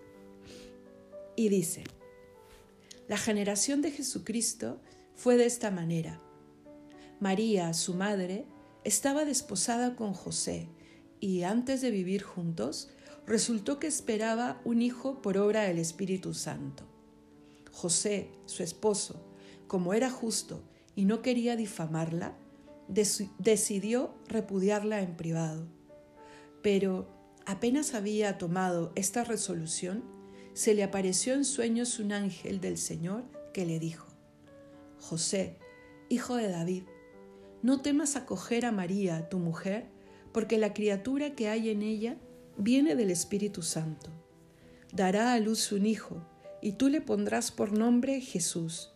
Y 1.35 1.49
dice, 1.49 1.83
la 3.07 3.17
generación 3.17 3.81
de 3.81 3.91
Jesucristo 3.91 4.81
fue 5.15 5.37
de 5.37 5.45
esta 5.45 5.71
manera. 5.71 6.21
María, 7.19 7.73
su 7.73 7.93
madre, 7.93 8.45
estaba 8.83 9.25
desposada 9.25 9.95
con 9.95 10.13
José 10.13 10.69
y 11.19 11.43
antes 11.43 11.81
de 11.81 11.91
vivir 11.91 12.23
juntos, 12.23 12.89
resultó 13.29 13.79
que 13.79 13.87
esperaba 13.87 14.59
un 14.65 14.81
hijo 14.81 15.21
por 15.21 15.37
obra 15.37 15.63
del 15.63 15.77
Espíritu 15.77 16.33
Santo. 16.33 16.83
José, 17.71 18.29
su 18.45 18.63
esposo, 18.63 19.25
como 19.67 19.93
era 19.93 20.09
justo 20.09 20.61
y 20.95 21.05
no 21.05 21.21
quería 21.21 21.55
difamarla, 21.55 22.35
decidió 22.89 24.13
repudiarla 24.27 25.01
en 25.01 25.15
privado. 25.15 25.65
Pero 26.61 27.07
Apenas 27.49 27.95
había 27.95 28.37
tomado 28.37 28.91
esta 28.93 29.23
resolución, 29.23 30.03
se 30.53 30.75
le 30.75 30.83
apareció 30.83 31.33
en 31.33 31.43
sueños 31.43 31.97
un 31.97 32.11
ángel 32.11 32.61
del 32.61 32.77
Señor 32.77 33.23
que 33.55 33.65
le 33.65 33.79
dijo, 33.79 34.05
José, 34.99 35.57
hijo 36.09 36.35
de 36.35 36.47
David, 36.47 36.83
no 37.63 37.81
temas 37.81 38.15
acoger 38.15 38.67
a 38.67 38.71
María, 38.71 39.29
tu 39.29 39.39
mujer, 39.39 39.87
porque 40.31 40.59
la 40.59 40.75
criatura 40.75 41.33
que 41.33 41.49
hay 41.49 41.71
en 41.71 41.81
ella 41.81 42.17
viene 42.59 42.95
del 42.95 43.09
Espíritu 43.09 43.63
Santo. 43.63 44.11
Dará 44.91 45.33
a 45.33 45.39
luz 45.39 45.71
un 45.71 45.85
hijo, 45.85 46.23
y 46.61 46.73
tú 46.73 46.89
le 46.89 47.01
pondrás 47.01 47.51
por 47.51 47.71
nombre 47.71 48.21
Jesús, 48.21 48.91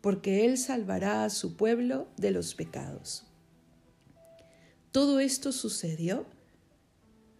porque 0.00 0.44
él 0.44 0.58
salvará 0.58 1.24
a 1.24 1.30
su 1.30 1.56
pueblo 1.56 2.08
de 2.16 2.32
los 2.32 2.54
pecados. 2.54 3.24
Todo 4.92 5.20
esto 5.20 5.52
sucedió 5.52 6.26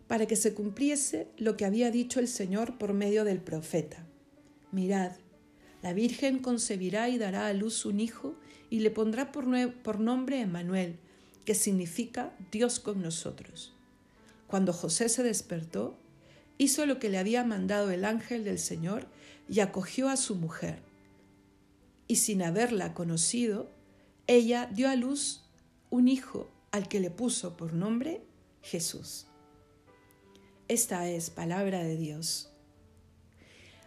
para 0.06 0.26
que 0.26 0.36
se 0.36 0.54
cumpliese 0.54 1.28
lo 1.36 1.56
que 1.56 1.64
había 1.64 1.90
dicho 1.90 2.20
el 2.20 2.28
Señor 2.28 2.78
por 2.78 2.92
medio 2.92 3.24
del 3.24 3.40
profeta. 3.40 4.06
Mirad, 4.70 5.12
la 5.82 5.92
Virgen 5.92 6.38
concebirá 6.38 7.08
y 7.08 7.18
dará 7.18 7.46
a 7.46 7.52
luz 7.52 7.84
un 7.84 8.00
hijo 8.00 8.36
y 8.70 8.80
le 8.80 8.90
pondrá 8.90 9.32
por, 9.32 10.00
nombre 10.00 10.40
Emmanuel, 10.40 10.98
que 11.44 11.54
significa 11.54 12.36
Dios 12.50 12.80
con 12.80 13.02
nosotros. 13.02 13.75
Cuando 14.46 14.72
José 14.72 15.08
se 15.08 15.22
despertó, 15.22 15.98
hizo 16.58 16.86
lo 16.86 16.98
que 16.98 17.08
le 17.08 17.18
había 17.18 17.44
mandado 17.44 17.90
el 17.90 18.04
ángel 18.04 18.44
del 18.44 18.58
Señor 18.58 19.06
y 19.48 19.60
acogió 19.60 20.08
a 20.08 20.16
su 20.16 20.36
mujer. 20.36 20.80
Y 22.08 22.16
sin 22.16 22.42
haberla 22.42 22.94
conocido, 22.94 23.68
ella 24.26 24.70
dio 24.72 24.88
a 24.88 24.96
luz 24.96 25.44
un 25.90 26.08
hijo 26.08 26.50
al 26.70 26.88
que 26.88 27.00
le 27.00 27.10
puso 27.10 27.56
por 27.56 27.72
nombre 27.72 28.22
Jesús. 28.62 29.26
Esta 30.68 31.08
es 31.08 31.30
palabra 31.30 31.82
de 31.82 31.96
Dios. 31.96 32.50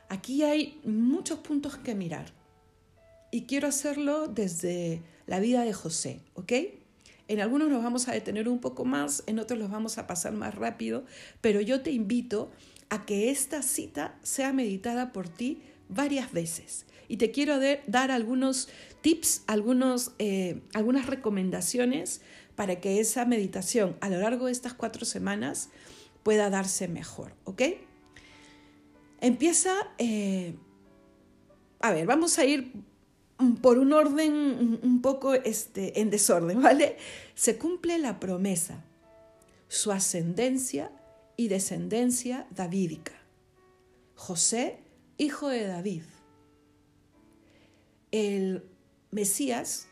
Aquí 0.07 0.43
hay 0.43 0.79
muchos 0.83 1.39
puntos 1.39 1.77
que 1.77 1.93
mirar 1.93 2.33
y 3.31 3.43
quiero 3.43 3.67
hacerlo 3.67 4.27
desde 4.27 5.03
la 5.27 5.39
vida 5.39 5.63
de 5.63 5.73
José, 5.73 6.21
¿ok? 6.33 6.53
En 7.29 7.39
algunos 7.39 7.69
nos 7.69 7.83
vamos 7.83 8.07
a 8.07 8.11
detener 8.11 8.49
un 8.49 8.59
poco 8.59 8.85
más, 8.85 9.23
en 9.27 9.37
otros 9.37 9.59
los 9.59 9.69
vamos 9.69 9.99
a 9.99 10.07
pasar 10.07 10.33
más 10.33 10.55
rápido, 10.55 11.05
pero 11.41 11.61
yo 11.61 11.81
te 11.81 11.91
invito 11.91 12.51
a 12.89 13.05
que 13.05 13.29
esta 13.29 13.61
cita 13.61 14.17
sea 14.23 14.51
meditada 14.51 15.13
por 15.13 15.29
ti 15.29 15.61
varias 15.89 16.33
veces. 16.33 16.87
Y 17.07 17.17
te 17.17 17.29
quiero 17.29 17.59
dar 17.85 18.09
algunos 18.09 18.67
tips, 19.01 19.43
algunos, 19.45 20.13
eh, 20.17 20.61
algunas 20.73 21.05
recomendaciones 21.05 22.21
para 22.55 22.81
que 22.81 22.99
esa 22.99 23.25
meditación 23.25 23.95
a 24.01 24.09
lo 24.09 24.19
largo 24.19 24.47
de 24.47 24.51
estas 24.51 24.73
cuatro 24.73 25.05
semanas 25.05 25.69
pueda 26.23 26.49
darse 26.49 26.87
mejor, 26.87 27.35
¿ok? 27.43 27.61
Empieza, 29.21 29.75
eh, 29.99 30.55
a 31.79 31.91
ver, 31.91 32.07
vamos 32.07 32.39
a 32.39 32.45
ir 32.45 32.88
por 33.61 33.79
un 33.79 33.93
orden 33.93 34.79
un 34.83 35.01
poco 35.01 35.33
este, 35.33 36.01
en 36.01 36.09
desorden, 36.09 36.61
¿vale? 36.61 36.97
Se 37.35 37.57
cumple 37.57 37.97
la 37.97 38.19
promesa, 38.19 38.83
su 39.67 39.91
ascendencia 39.91 40.91
y 41.37 41.47
descendencia 41.47 42.47
davídica. 42.51 43.13
José, 44.15 44.79
hijo 45.17 45.47
de 45.47 45.65
David. 45.65 46.03
El 48.11 48.65
Mesías 49.11 49.87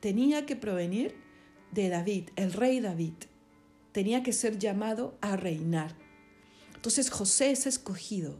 tenía 0.00 0.46
que 0.46 0.56
provenir 0.56 1.16
de 1.72 1.88
David, 1.88 2.28
el 2.36 2.52
rey 2.52 2.80
David 2.80 3.14
tenía 3.92 4.22
que 4.22 4.32
ser 4.32 4.58
llamado 4.58 5.16
a 5.20 5.36
reinar. 5.36 5.94
Entonces 6.74 7.10
José 7.10 7.50
es 7.50 7.66
escogido 7.66 8.36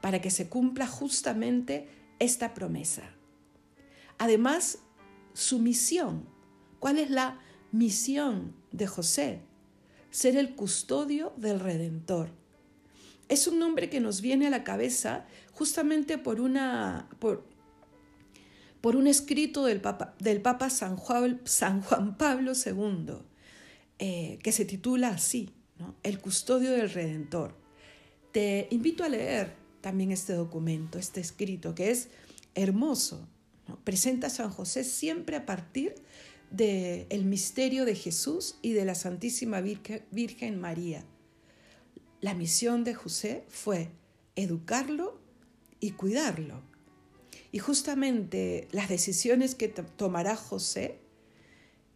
para 0.00 0.20
que 0.20 0.30
se 0.30 0.48
cumpla 0.48 0.86
justamente 0.86 1.88
esta 2.18 2.54
promesa. 2.54 3.15
Además, 4.18 4.78
su 5.32 5.58
misión, 5.58 6.26
¿cuál 6.78 6.98
es 6.98 7.10
la 7.10 7.40
misión 7.72 8.54
de 8.72 8.86
José? 8.86 9.42
Ser 10.10 10.36
el 10.36 10.54
custodio 10.54 11.32
del 11.36 11.60
Redentor. 11.60 12.30
Es 13.28 13.46
un 13.46 13.58
nombre 13.58 13.90
que 13.90 14.00
nos 14.00 14.20
viene 14.20 14.46
a 14.46 14.50
la 14.50 14.64
cabeza 14.64 15.26
justamente 15.52 16.16
por, 16.16 16.40
una, 16.40 17.08
por, 17.18 17.44
por 18.80 18.96
un 18.96 19.06
escrito 19.06 19.64
del 19.64 19.80
Papa, 19.80 20.14
del 20.18 20.40
Papa 20.40 20.70
San, 20.70 20.96
Juan, 20.96 21.40
San 21.44 21.82
Juan 21.82 22.16
Pablo 22.16 22.52
II 22.54 23.16
eh, 23.98 24.38
que 24.42 24.52
se 24.52 24.66
titula 24.66 25.08
así, 25.08 25.54
El 26.02 26.20
custodio 26.20 26.70
del 26.72 26.90
Redentor. 26.90 27.54
Te 28.30 28.68
invito 28.70 29.04
a 29.04 29.08
leer 29.08 29.54
también 29.80 30.12
este 30.12 30.34
documento, 30.34 30.98
este 30.98 31.20
escrito, 31.20 31.74
que 31.74 31.90
es 31.90 32.10
hermoso. 32.54 33.26
Presenta 33.84 34.28
a 34.28 34.30
San 34.30 34.50
José 34.50 34.84
siempre 34.84 35.36
a 35.36 35.46
partir 35.46 35.94
del 36.50 37.24
misterio 37.24 37.84
de 37.84 37.94
Jesús 37.94 38.56
y 38.62 38.72
de 38.72 38.84
la 38.84 38.94
Santísima 38.94 39.60
Virgen 39.60 40.60
María. 40.60 41.04
La 42.20 42.34
misión 42.34 42.84
de 42.84 42.94
José 42.94 43.44
fue 43.48 43.90
educarlo 44.36 45.20
y 45.80 45.92
cuidarlo. 45.92 46.62
Y 47.52 47.58
justamente 47.58 48.68
las 48.70 48.88
decisiones 48.88 49.54
que 49.54 49.68
tomará 49.68 50.36
José, 50.36 50.98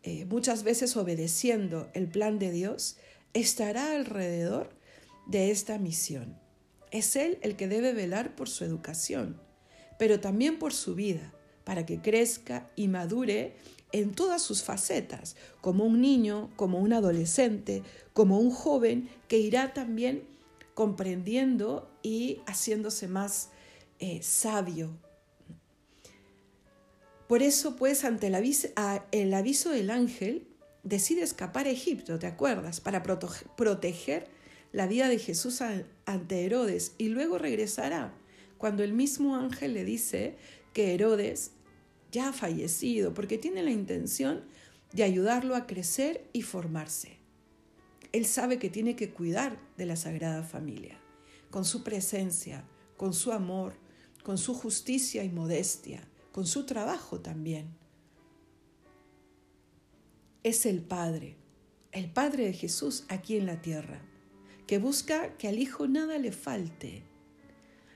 eh, 0.02 0.24
muchas 0.26 0.62
veces 0.62 0.96
obedeciendo 0.96 1.90
el 1.94 2.08
plan 2.08 2.38
de 2.38 2.50
Dios, 2.50 2.96
estará 3.34 3.92
alrededor 3.92 4.70
de 5.26 5.50
esta 5.50 5.78
misión. 5.78 6.38
Es 6.90 7.14
Él 7.16 7.38
el 7.42 7.56
que 7.56 7.68
debe 7.68 7.92
velar 7.92 8.34
por 8.34 8.48
su 8.48 8.64
educación, 8.64 9.40
pero 9.98 10.20
también 10.20 10.58
por 10.58 10.72
su 10.72 10.94
vida, 10.94 11.32
para 11.70 11.86
que 11.86 12.00
crezca 12.00 12.68
y 12.74 12.88
madure 12.88 13.54
en 13.92 14.10
todas 14.10 14.42
sus 14.42 14.64
facetas, 14.64 15.36
como 15.60 15.84
un 15.84 16.00
niño, 16.00 16.50
como 16.56 16.80
un 16.80 16.92
adolescente, 16.92 17.84
como 18.12 18.40
un 18.40 18.50
joven 18.50 19.08
que 19.28 19.38
irá 19.38 19.72
también 19.72 20.24
comprendiendo 20.74 21.88
y 22.02 22.40
haciéndose 22.48 23.06
más 23.06 23.50
eh, 24.00 24.18
sabio. 24.20 24.90
Por 27.28 27.40
eso, 27.40 27.76
pues, 27.76 28.04
ante 28.04 28.26
el 28.26 28.34
aviso, 28.34 28.66
el 29.12 29.32
aviso 29.32 29.70
del 29.70 29.90
ángel, 29.90 30.48
decide 30.82 31.22
escapar 31.22 31.68
a 31.68 31.70
Egipto, 31.70 32.18
¿te 32.18 32.26
acuerdas? 32.26 32.80
Para 32.80 33.04
proteger 33.04 34.26
la 34.72 34.88
vida 34.88 35.08
de 35.08 35.20
Jesús 35.20 35.62
ante 36.04 36.44
Herodes 36.44 36.94
y 36.98 37.10
luego 37.10 37.38
regresará 37.38 38.12
cuando 38.58 38.82
el 38.82 38.92
mismo 38.92 39.36
ángel 39.36 39.74
le 39.74 39.84
dice 39.84 40.34
que 40.72 40.94
Herodes 40.94 41.52
ya 42.10 42.32
fallecido 42.32 43.14
porque 43.14 43.38
tiene 43.38 43.62
la 43.62 43.70
intención 43.70 44.44
de 44.92 45.04
ayudarlo 45.04 45.54
a 45.56 45.66
crecer 45.66 46.28
y 46.32 46.42
formarse. 46.42 47.18
Él 48.12 48.26
sabe 48.26 48.58
que 48.58 48.70
tiene 48.70 48.96
que 48.96 49.10
cuidar 49.10 49.58
de 49.76 49.86
la 49.86 49.96
Sagrada 49.96 50.42
Familia, 50.42 50.98
con 51.50 51.64
su 51.64 51.84
presencia, 51.84 52.64
con 52.96 53.14
su 53.14 53.32
amor, 53.32 53.74
con 54.24 54.36
su 54.36 54.54
justicia 54.54 55.24
y 55.24 55.30
modestia, 55.30 56.02
con 56.32 56.46
su 56.46 56.66
trabajo 56.66 57.20
también. 57.20 57.68
Es 60.42 60.66
el 60.66 60.82
Padre, 60.82 61.36
el 61.92 62.10
Padre 62.10 62.46
de 62.46 62.52
Jesús 62.52 63.04
aquí 63.08 63.36
en 63.36 63.46
la 63.46 63.60
tierra, 63.60 64.00
que 64.66 64.78
busca 64.78 65.36
que 65.36 65.48
al 65.48 65.58
Hijo 65.58 65.86
nada 65.86 66.18
le 66.18 66.32
falte, 66.32 67.04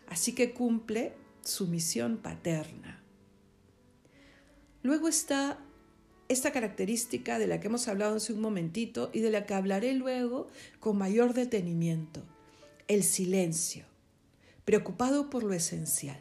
así 0.06 0.32
que 0.32 0.52
cumple 0.52 1.14
su 1.42 1.66
misión 1.66 2.18
paterna. 2.18 3.03
Luego 4.84 5.08
está 5.08 5.58
esta 6.28 6.52
característica 6.52 7.38
de 7.38 7.46
la 7.46 7.58
que 7.58 7.68
hemos 7.68 7.88
hablado 7.88 8.16
hace 8.16 8.34
un 8.34 8.42
momentito 8.42 9.08
y 9.14 9.20
de 9.20 9.30
la 9.30 9.46
que 9.46 9.54
hablaré 9.54 9.94
luego 9.94 10.46
con 10.78 10.98
mayor 10.98 11.32
detenimiento, 11.32 12.22
el 12.86 13.02
silencio, 13.02 13.86
preocupado 14.66 15.30
por 15.30 15.42
lo 15.42 15.54
esencial. 15.54 16.20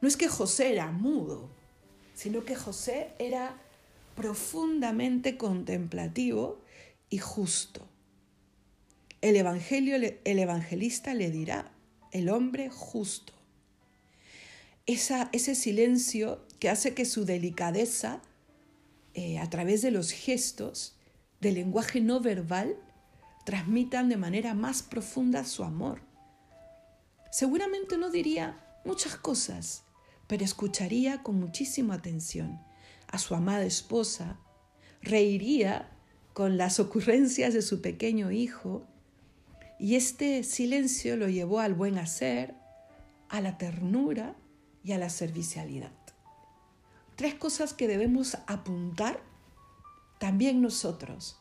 No 0.00 0.06
es 0.06 0.16
que 0.16 0.28
José 0.28 0.70
era 0.70 0.92
mudo, 0.92 1.50
sino 2.14 2.44
que 2.44 2.54
José 2.54 3.14
era 3.18 3.60
profundamente 4.14 5.36
contemplativo 5.36 6.60
y 7.10 7.18
justo. 7.18 7.88
El, 9.22 9.34
evangelio, 9.34 9.96
el 9.96 10.38
evangelista 10.38 11.14
le 11.14 11.32
dirá, 11.32 11.72
el 12.12 12.28
hombre 12.28 12.70
justo. 12.70 13.32
Esa, 14.86 15.30
ese 15.32 15.56
silencio 15.56 16.46
que 16.62 16.70
hace 16.70 16.94
que 16.94 17.06
su 17.06 17.24
delicadeza, 17.24 18.22
eh, 19.14 19.40
a 19.40 19.50
través 19.50 19.82
de 19.82 19.90
los 19.90 20.12
gestos, 20.12 20.94
del 21.40 21.54
lenguaje 21.54 22.00
no 22.00 22.20
verbal, 22.20 22.76
transmitan 23.44 24.08
de 24.08 24.16
manera 24.16 24.54
más 24.54 24.84
profunda 24.84 25.42
su 25.42 25.64
amor. 25.64 26.02
Seguramente 27.32 27.98
no 27.98 28.10
diría 28.10 28.64
muchas 28.84 29.16
cosas, 29.16 29.82
pero 30.28 30.44
escucharía 30.44 31.24
con 31.24 31.40
muchísima 31.40 31.94
atención 31.94 32.60
a 33.08 33.18
su 33.18 33.34
amada 33.34 33.64
esposa, 33.64 34.38
reiría 35.00 35.90
con 36.32 36.58
las 36.58 36.78
ocurrencias 36.78 37.54
de 37.54 37.62
su 37.62 37.82
pequeño 37.82 38.30
hijo, 38.30 38.86
y 39.80 39.96
este 39.96 40.44
silencio 40.44 41.16
lo 41.16 41.28
llevó 41.28 41.58
al 41.58 41.74
buen 41.74 41.98
hacer, 41.98 42.54
a 43.28 43.40
la 43.40 43.58
ternura 43.58 44.36
y 44.84 44.92
a 44.92 44.98
la 44.98 45.10
servicialidad 45.10 46.01
tres 47.16 47.34
cosas 47.34 47.74
que 47.74 47.88
debemos 47.88 48.36
apuntar 48.46 49.22
también 50.18 50.62
nosotros, 50.62 51.38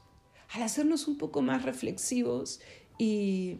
al 0.49 0.63
hacernos 0.63 1.07
un 1.07 1.17
poco 1.17 1.41
más 1.41 1.63
reflexivos 1.63 2.59
y 2.97 3.59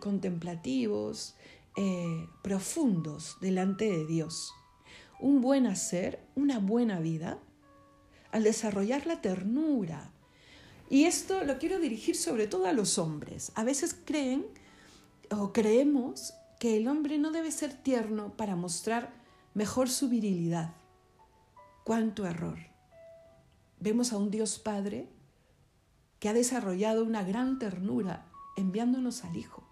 contemplativos, 0.00 1.34
eh, 1.76 2.28
profundos 2.42 3.36
delante 3.40 3.84
de 3.84 4.04
Dios. 4.04 4.52
Un 5.20 5.40
buen 5.40 5.66
hacer, 5.66 6.20
una 6.34 6.58
buena 6.58 6.98
vida, 7.00 7.38
al 8.32 8.42
desarrollar 8.42 9.06
la 9.06 9.20
ternura. 9.20 10.12
Y 10.88 11.04
esto 11.04 11.44
lo 11.44 11.58
quiero 11.58 11.78
dirigir 11.78 12.16
sobre 12.16 12.48
todo 12.48 12.66
a 12.66 12.72
los 12.72 12.98
hombres. 12.98 13.52
A 13.54 13.64
veces 13.64 13.96
creen 14.04 14.46
o 15.30 15.52
creemos 15.52 16.34
que 16.58 16.76
el 16.76 16.88
hombre 16.88 17.18
no 17.18 17.30
debe 17.30 17.52
ser 17.52 17.72
tierno 17.72 18.36
para 18.36 18.56
mostrar 18.56 19.12
mejor 19.54 19.88
su 19.88 20.08
virilidad. 20.08 20.74
¡Cuánto 21.84 22.26
error! 22.26 22.58
Vemos 23.80 24.12
a 24.12 24.18
un 24.18 24.30
Dios 24.30 24.58
Padre 24.58 25.08
que 26.20 26.28
ha 26.28 26.32
desarrollado 26.32 27.04
una 27.04 27.24
gran 27.24 27.58
ternura 27.58 28.26
enviándonos 28.56 29.24
al 29.24 29.36
Hijo. 29.36 29.66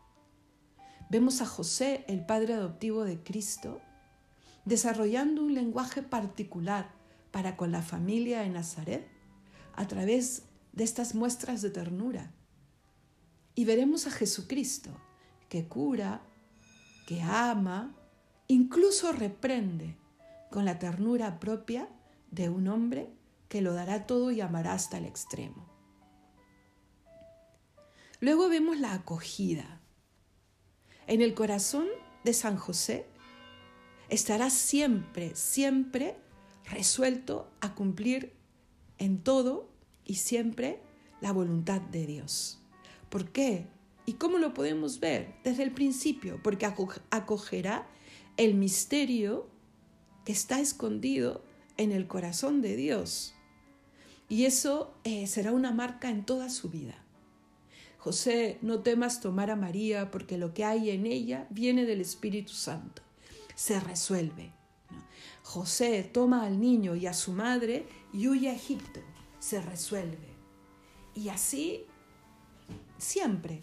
Vemos 1.10 1.40
a 1.40 1.46
José, 1.46 2.04
el 2.08 2.24
Padre 2.24 2.54
adoptivo 2.54 3.04
de 3.04 3.22
Cristo, 3.22 3.80
desarrollando 4.64 5.42
un 5.42 5.54
lenguaje 5.54 6.02
particular 6.02 6.90
para 7.30 7.56
con 7.56 7.70
la 7.70 7.82
familia 7.82 8.40
de 8.40 8.48
Nazaret 8.48 9.08
a 9.74 9.86
través 9.86 10.42
de 10.72 10.84
estas 10.84 11.14
muestras 11.14 11.62
de 11.62 11.70
ternura. 11.70 12.32
Y 13.54 13.64
veremos 13.64 14.06
a 14.06 14.10
Jesucristo, 14.10 14.90
que 15.48 15.66
cura, 15.66 16.22
que 17.06 17.22
ama, 17.22 17.94
incluso 18.48 19.12
reprende 19.12 19.96
con 20.50 20.64
la 20.64 20.78
ternura 20.78 21.38
propia 21.38 21.88
de 22.30 22.48
un 22.48 22.68
hombre 22.68 23.10
que 23.48 23.62
lo 23.62 23.74
dará 23.74 24.06
todo 24.06 24.30
y 24.30 24.40
amará 24.40 24.72
hasta 24.72 24.98
el 24.98 25.04
extremo. 25.04 25.68
Luego 28.20 28.48
vemos 28.48 28.78
la 28.78 28.94
acogida. 28.94 29.80
En 31.06 31.22
el 31.22 31.34
corazón 31.34 31.86
de 32.24 32.32
San 32.32 32.56
José 32.56 33.06
estará 34.08 34.50
siempre, 34.50 35.34
siempre 35.36 36.16
resuelto 36.64 37.50
a 37.60 37.74
cumplir 37.74 38.34
en 38.98 39.22
todo 39.22 39.70
y 40.04 40.16
siempre 40.16 40.82
la 41.20 41.32
voluntad 41.32 41.80
de 41.80 42.06
Dios. 42.06 42.60
¿Por 43.08 43.30
qué? 43.30 43.66
¿Y 44.04 44.14
cómo 44.14 44.38
lo 44.38 44.54
podemos 44.54 45.00
ver? 45.00 45.34
Desde 45.44 45.62
el 45.62 45.72
principio, 45.72 46.40
porque 46.42 46.66
acogerá 47.10 47.86
el 48.38 48.54
misterio 48.54 49.46
que 50.24 50.32
está 50.32 50.60
escondido 50.60 51.44
en 51.76 51.92
el 51.92 52.06
corazón 52.06 52.62
de 52.62 52.76
Dios. 52.76 53.34
Y 54.28 54.44
eso 54.44 54.94
eh, 55.04 55.26
será 55.26 55.52
una 55.52 55.72
marca 55.72 56.08
en 56.08 56.24
toda 56.24 56.48
su 56.48 56.70
vida. 56.70 57.04
José, 57.98 58.58
no 58.62 58.80
temas 58.80 59.20
tomar 59.20 59.50
a 59.50 59.56
María 59.56 60.10
porque 60.10 60.38
lo 60.38 60.54
que 60.54 60.64
hay 60.64 60.90
en 60.90 61.04
ella 61.04 61.46
viene 61.50 61.84
del 61.84 62.00
Espíritu 62.00 62.52
Santo. 62.52 63.02
Se 63.54 63.80
resuelve. 63.80 64.52
José 65.42 66.04
toma 66.04 66.46
al 66.46 66.60
niño 66.60 66.94
y 66.94 67.06
a 67.06 67.14
su 67.14 67.32
madre 67.32 67.86
y 68.12 68.28
huye 68.28 68.50
a 68.50 68.54
Egipto. 68.54 69.00
Se 69.40 69.60
resuelve. 69.60 70.28
Y 71.14 71.28
así 71.30 71.86
siempre. 72.98 73.62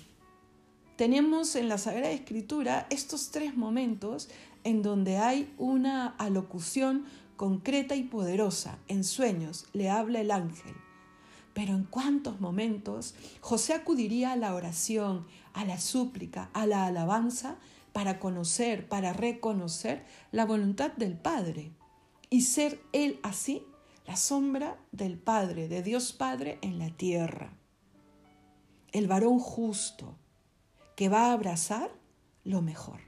Tenemos 0.97 1.55
en 1.55 1.69
la 1.69 1.77
Sagrada 1.77 2.11
Escritura 2.11 2.87
estos 2.89 3.29
tres 3.29 3.55
momentos 3.55 4.29
en 4.65 4.81
donde 4.81 5.17
hay 5.17 5.53
una 5.57 6.07
alocución 6.17 7.05
concreta 7.37 7.95
y 7.95 8.03
poderosa. 8.03 8.79
En 8.89 9.05
sueños 9.05 9.67
le 9.71 9.89
habla 9.89 10.19
el 10.19 10.31
ángel. 10.31 10.75
Pero 11.53 11.73
en 11.73 11.85
cuántos 11.85 12.41
momentos 12.41 13.15
José 13.39 13.73
acudiría 13.73 14.33
a 14.33 14.35
la 14.35 14.53
oración, 14.53 15.25
a 15.53 15.63
la 15.63 15.79
súplica, 15.79 16.49
a 16.53 16.65
la 16.65 16.85
alabanza 16.85 17.55
para 17.93 18.19
conocer, 18.19 18.89
para 18.89 19.13
reconocer 19.13 20.03
la 20.33 20.45
voluntad 20.45 20.91
del 20.91 21.15
Padre 21.15 21.71
y 22.29 22.41
ser 22.41 22.81
él 22.91 23.19
así 23.23 23.63
la 24.05 24.17
sombra 24.17 24.77
del 24.91 25.17
Padre, 25.17 25.67
de 25.67 25.81
Dios 25.81 26.11
Padre 26.11 26.59
en 26.61 26.79
la 26.79 26.89
tierra. 26.89 27.53
El 28.91 29.07
varón 29.07 29.39
justo 29.39 30.15
que 30.95 31.09
va 31.09 31.27
a 31.27 31.33
abrazar 31.33 31.91
lo 32.43 32.61
mejor. 32.61 33.04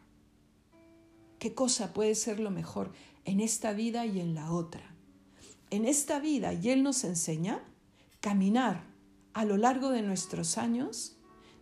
¿Qué 1.39 1.53
cosa 1.53 1.93
puede 1.93 2.15
ser 2.15 2.39
lo 2.39 2.51
mejor 2.51 2.91
en 3.25 3.39
esta 3.39 3.73
vida 3.73 4.05
y 4.05 4.19
en 4.19 4.35
la 4.35 4.51
otra? 4.51 4.97
en 5.69 5.85
esta 5.85 6.19
vida, 6.19 6.53
y 6.53 6.69
Él 6.69 6.83
nos 6.83 7.03
enseña, 7.03 7.61
caminar 8.21 8.85
a 9.33 9.45
lo 9.45 9.57
largo 9.57 9.89
de 9.89 10.01
nuestros 10.01 10.57
años 10.57 11.17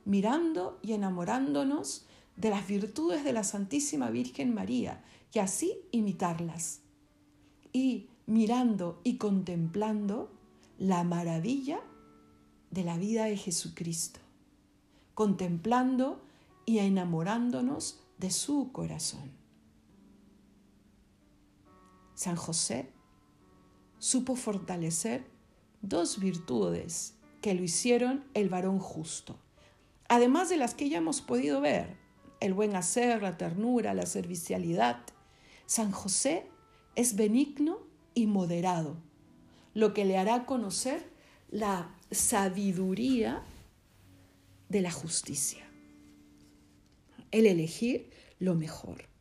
mirando 0.06 0.80
y 0.82 0.94
enamorándonos 0.94 2.06
de 2.36 2.50
las 2.50 2.68
virtudes 2.68 3.24
de 3.24 3.34
la 3.34 3.44
Santísima 3.44 4.10
Virgen 4.10 4.54
María 4.54 5.04
y 5.34 5.40
así 5.40 5.80
imitarlas. 5.92 6.82
Y 7.74 8.10
mirando 8.28 9.02
y 9.04 9.18
contemplando 9.18 10.32
la 10.78 11.04
maravilla 11.04 11.80
de 12.72 12.84
la 12.84 12.98
vida 12.98 13.26
de 13.26 13.38
Jesucristo, 13.38 14.20
contemplando 15.14 16.22
y 16.66 16.80
enamorándonos 16.80 18.00
de 18.18 18.32
su 18.32 18.72
corazón. 18.72 19.35
San 22.16 22.38
José 22.38 22.90
supo 24.00 24.36
fortalecer 24.36 25.26
dos 25.82 26.20
virtudes 26.20 27.16
que 27.42 27.54
lo 27.54 27.64
hicieron 27.64 28.26
el 28.34 28.50
varón 28.50 28.80
justo, 28.80 29.38
además 30.08 30.50
de 30.50 30.58
las 30.58 30.74
que 30.74 30.90
ya 30.90 30.98
hemos 30.98 31.22
podido 31.22 31.62
ver, 31.62 31.98
el 32.40 32.54
buen 32.54 32.76
hacer, 32.76 33.22
la 33.22 33.38
ternura, 33.38 33.94
la 33.94 34.06
servicialidad. 34.06 35.02
San 35.66 35.92
José 35.92 36.48
es 36.96 37.16
benigno 37.16 37.80
y 38.14 38.28
moderado, 38.28 38.98
lo 39.74 39.94
que 39.94 40.06
le 40.06 40.18
hará 40.18 40.46
conocer 40.46 41.10
la 41.50 41.94
sabiduría 42.12 43.44
de 44.70 44.82
la 44.82 44.92
justicia. 44.92 45.66
El 47.32 47.46
elegir 47.46 48.10
lo 48.40 48.56
mejor. 48.56 49.15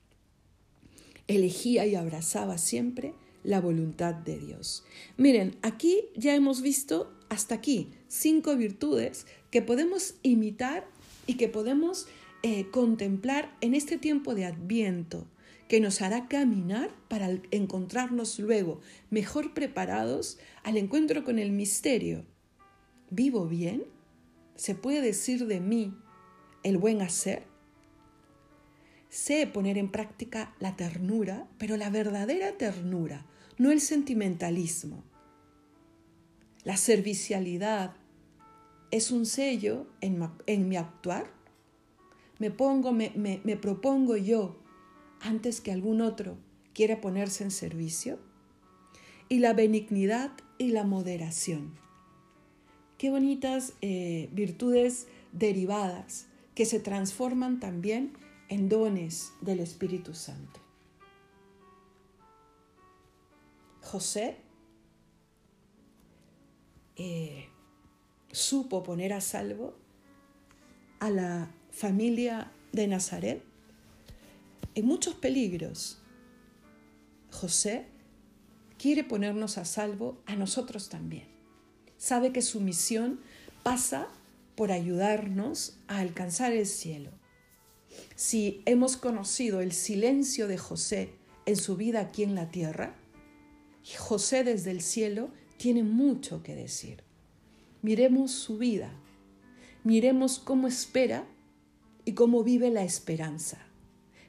Elegía 1.26 1.86
y 1.86 1.94
abrazaba 1.94 2.58
siempre 2.58 3.14
la 3.44 3.60
voluntad 3.60 4.14
de 4.14 4.38
Dios. 4.38 4.84
Miren, 5.16 5.56
aquí 5.62 6.06
ya 6.16 6.34
hemos 6.34 6.62
visto 6.62 7.12
hasta 7.28 7.54
aquí 7.54 7.90
cinco 8.08 8.56
virtudes 8.56 9.26
que 9.50 9.62
podemos 9.62 10.14
imitar 10.22 10.86
y 11.26 11.34
que 11.34 11.48
podemos 11.48 12.06
eh, 12.42 12.68
contemplar 12.70 13.56
en 13.60 13.74
este 13.74 13.96
tiempo 13.96 14.34
de 14.34 14.44
adviento, 14.44 15.26
que 15.68 15.80
nos 15.80 16.02
hará 16.02 16.28
caminar 16.28 16.90
para 17.08 17.30
encontrarnos 17.50 18.38
luego 18.38 18.80
mejor 19.10 19.54
preparados 19.54 20.38
al 20.62 20.76
encuentro 20.76 21.24
con 21.24 21.38
el 21.38 21.52
misterio. 21.52 22.24
¿Vivo 23.10 23.46
bien? 23.46 23.84
¿Se 24.56 24.74
puede 24.74 25.00
decir 25.00 25.46
de 25.46 25.60
mí 25.60 25.94
el 26.62 26.78
buen 26.78 27.00
hacer? 27.00 27.53
Sé 29.14 29.46
poner 29.46 29.78
en 29.78 29.92
práctica 29.92 30.52
la 30.58 30.74
ternura, 30.74 31.46
pero 31.56 31.76
la 31.76 31.88
verdadera 31.88 32.58
ternura, 32.58 33.24
no 33.58 33.70
el 33.70 33.80
sentimentalismo. 33.80 35.04
La 36.64 36.76
servicialidad 36.76 37.94
es 38.90 39.12
un 39.12 39.24
sello 39.24 39.86
en, 40.00 40.68
mi 40.68 40.76
actuar. 40.76 41.30
Me 42.40 42.50
pongo, 42.50 42.90
me, 42.90 43.12
me 43.14 43.56
propongo 43.56 44.16
yo 44.16 44.58
antes 45.20 45.60
que 45.60 45.70
algún 45.70 46.00
otro 46.00 46.36
quiera 46.72 47.00
ponerse 47.00 47.44
en 47.44 47.52
servicio. 47.52 48.18
Y 49.28 49.38
la 49.38 49.52
benignidad 49.52 50.32
y 50.58 50.70
la 50.70 50.82
moderación. 50.82 51.78
Qué 52.98 53.10
bonitas 53.10 53.74
eh, 53.80 54.28
virtudes 54.32 55.06
derivadas 55.30 56.26
que 56.56 56.66
se 56.66 56.80
transforman 56.80 57.60
también 57.60 58.23
en 58.48 58.68
dones 58.68 59.32
del 59.40 59.60
Espíritu 59.60 60.14
Santo. 60.14 60.60
José 63.82 64.36
eh, 66.96 67.48
supo 68.32 68.82
poner 68.82 69.12
a 69.12 69.20
salvo 69.20 69.74
a 71.00 71.10
la 71.10 71.50
familia 71.70 72.50
de 72.72 72.86
Nazaret 72.88 73.44
en 74.74 74.86
muchos 74.86 75.14
peligros. 75.14 76.00
José 77.30 77.86
quiere 78.78 79.04
ponernos 79.04 79.58
a 79.58 79.64
salvo 79.64 80.22
a 80.26 80.36
nosotros 80.36 80.88
también. 80.88 81.26
Sabe 81.96 82.32
que 82.32 82.42
su 82.42 82.60
misión 82.60 83.20
pasa 83.62 84.08
por 84.56 84.72
ayudarnos 84.72 85.78
a 85.88 85.98
alcanzar 85.98 86.52
el 86.52 86.66
cielo. 86.66 87.10
Si 88.16 88.62
hemos 88.66 88.96
conocido 88.96 89.60
el 89.60 89.72
silencio 89.72 90.48
de 90.48 90.58
José 90.58 91.14
en 91.46 91.56
su 91.56 91.76
vida 91.76 92.00
aquí 92.00 92.22
en 92.22 92.34
la 92.34 92.50
tierra, 92.50 92.96
José 93.98 94.44
desde 94.44 94.70
el 94.70 94.80
cielo 94.80 95.30
tiene 95.56 95.82
mucho 95.82 96.42
que 96.42 96.54
decir. 96.54 97.02
Miremos 97.82 98.30
su 98.30 98.58
vida, 98.58 98.92
miremos 99.82 100.38
cómo 100.38 100.68
espera 100.68 101.26
y 102.04 102.12
cómo 102.12 102.42
vive 102.42 102.70
la 102.70 102.84
esperanza. 102.84 103.58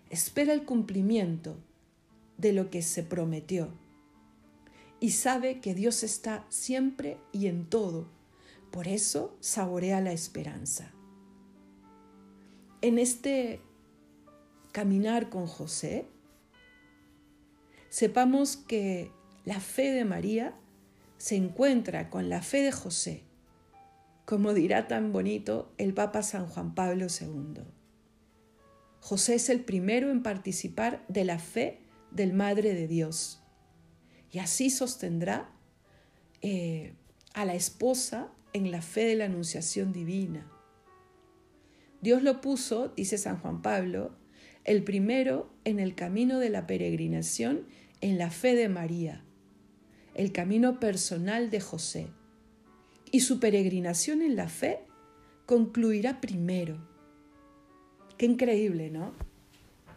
Espera 0.10 0.54
el 0.54 0.66
cumplimiento 0.66 1.58
de 2.38 2.54
lo 2.54 2.70
que 2.70 2.82
se 2.82 3.04
prometió 3.04 3.72
y 5.00 5.12
sabe 5.12 5.60
que 5.60 5.76
Dios 5.76 6.02
está 6.02 6.46
siempre 6.50 7.20
y 7.32 7.46
en 7.48 7.66
todo. 7.70 8.08
Por 8.72 8.88
eso 8.88 9.38
saborea 9.40 10.02
la 10.02 10.12
esperanza. 10.12 10.95
En 12.86 13.00
este 13.00 13.62
caminar 14.72 15.30
con 15.32 15.48
José, 15.48 16.06
sepamos 17.90 18.58
que 18.58 19.12
la 19.44 19.60
fe 19.60 19.92
de 19.92 20.06
María 20.06 20.54
se 21.18 21.36
encuentra 21.36 22.12
con 22.12 22.30
la 22.30 22.44
fe 22.44 22.62
de 22.62 22.72
José, 22.72 23.24
como 24.26 24.54
dirá 24.54 24.88
tan 24.88 25.12
bonito 25.12 25.74
el 25.80 25.96
Papa 25.96 26.22
San 26.22 26.46
Juan 26.46 26.76
Pablo 26.76 27.08
II. 27.08 27.64
José 29.00 29.34
es 29.34 29.50
el 29.50 29.62
primero 29.62 30.12
en 30.12 30.22
participar 30.22 31.04
de 31.08 31.26
la 31.26 31.40
fe 31.40 31.80
del 32.12 32.34
Madre 32.34 32.76
de 32.76 32.88
Dios 32.88 33.42
y 34.32 34.38
así 34.38 34.70
sostendrá 34.70 35.50
eh, 36.44 36.94
a 37.34 37.46
la 37.46 37.56
esposa 37.56 38.32
en 38.54 38.70
la 38.70 38.84
fe 38.84 39.06
de 39.06 39.16
la 39.16 39.26
Anunciación 39.26 39.92
Divina. 39.92 40.52
Dios 42.02 42.24
lo 42.24 42.42
puso, 42.42 42.90
dice 42.96 43.18
San 43.18 43.38
Juan 43.40 43.62
Pablo, 43.62 44.16
el 44.64 44.84
primero 44.84 45.50
en 45.64 45.80
el 45.80 45.96
camino 45.96 46.40
de 46.40 46.50
la 46.50 46.68
peregrinación 46.68 47.66
en 48.02 48.18
la 48.18 48.30
fe 48.30 48.56
de 48.56 48.70
María 48.70 49.26
el 50.16 50.32
camino 50.32 50.80
personal 50.80 51.50
de 51.50 51.60
José 51.60 52.08
y 53.12 53.20
su 53.20 53.40
peregrinación 53.40 54.22
en 54.22 54.38
la 54.38 54.48
fe 54.48 54.80
concluirá 55.46 56.22
primero. 56.22 56.78
Qué 58.18 58.26
increíble, 58.26 58.90
¿no? 58.90 59.12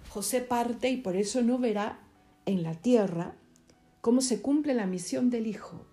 José 0.09 0.41
parte 0.41 0.91
y 0.91 0.97
por 0.97 1.15
eso 1.15 1.43
no 1.43 1.59
verá 1.59 2.01
en 2.47 2.65
la 2.65 2.75
tierra 2.75 3.37
cómo 4.01 4.21
se 4.21 4.43
cumple 4.43 4.75
la 4.75 4.87
misión 4.87 5.31
del 5.31 5.47
Hijo. 5.47 5.87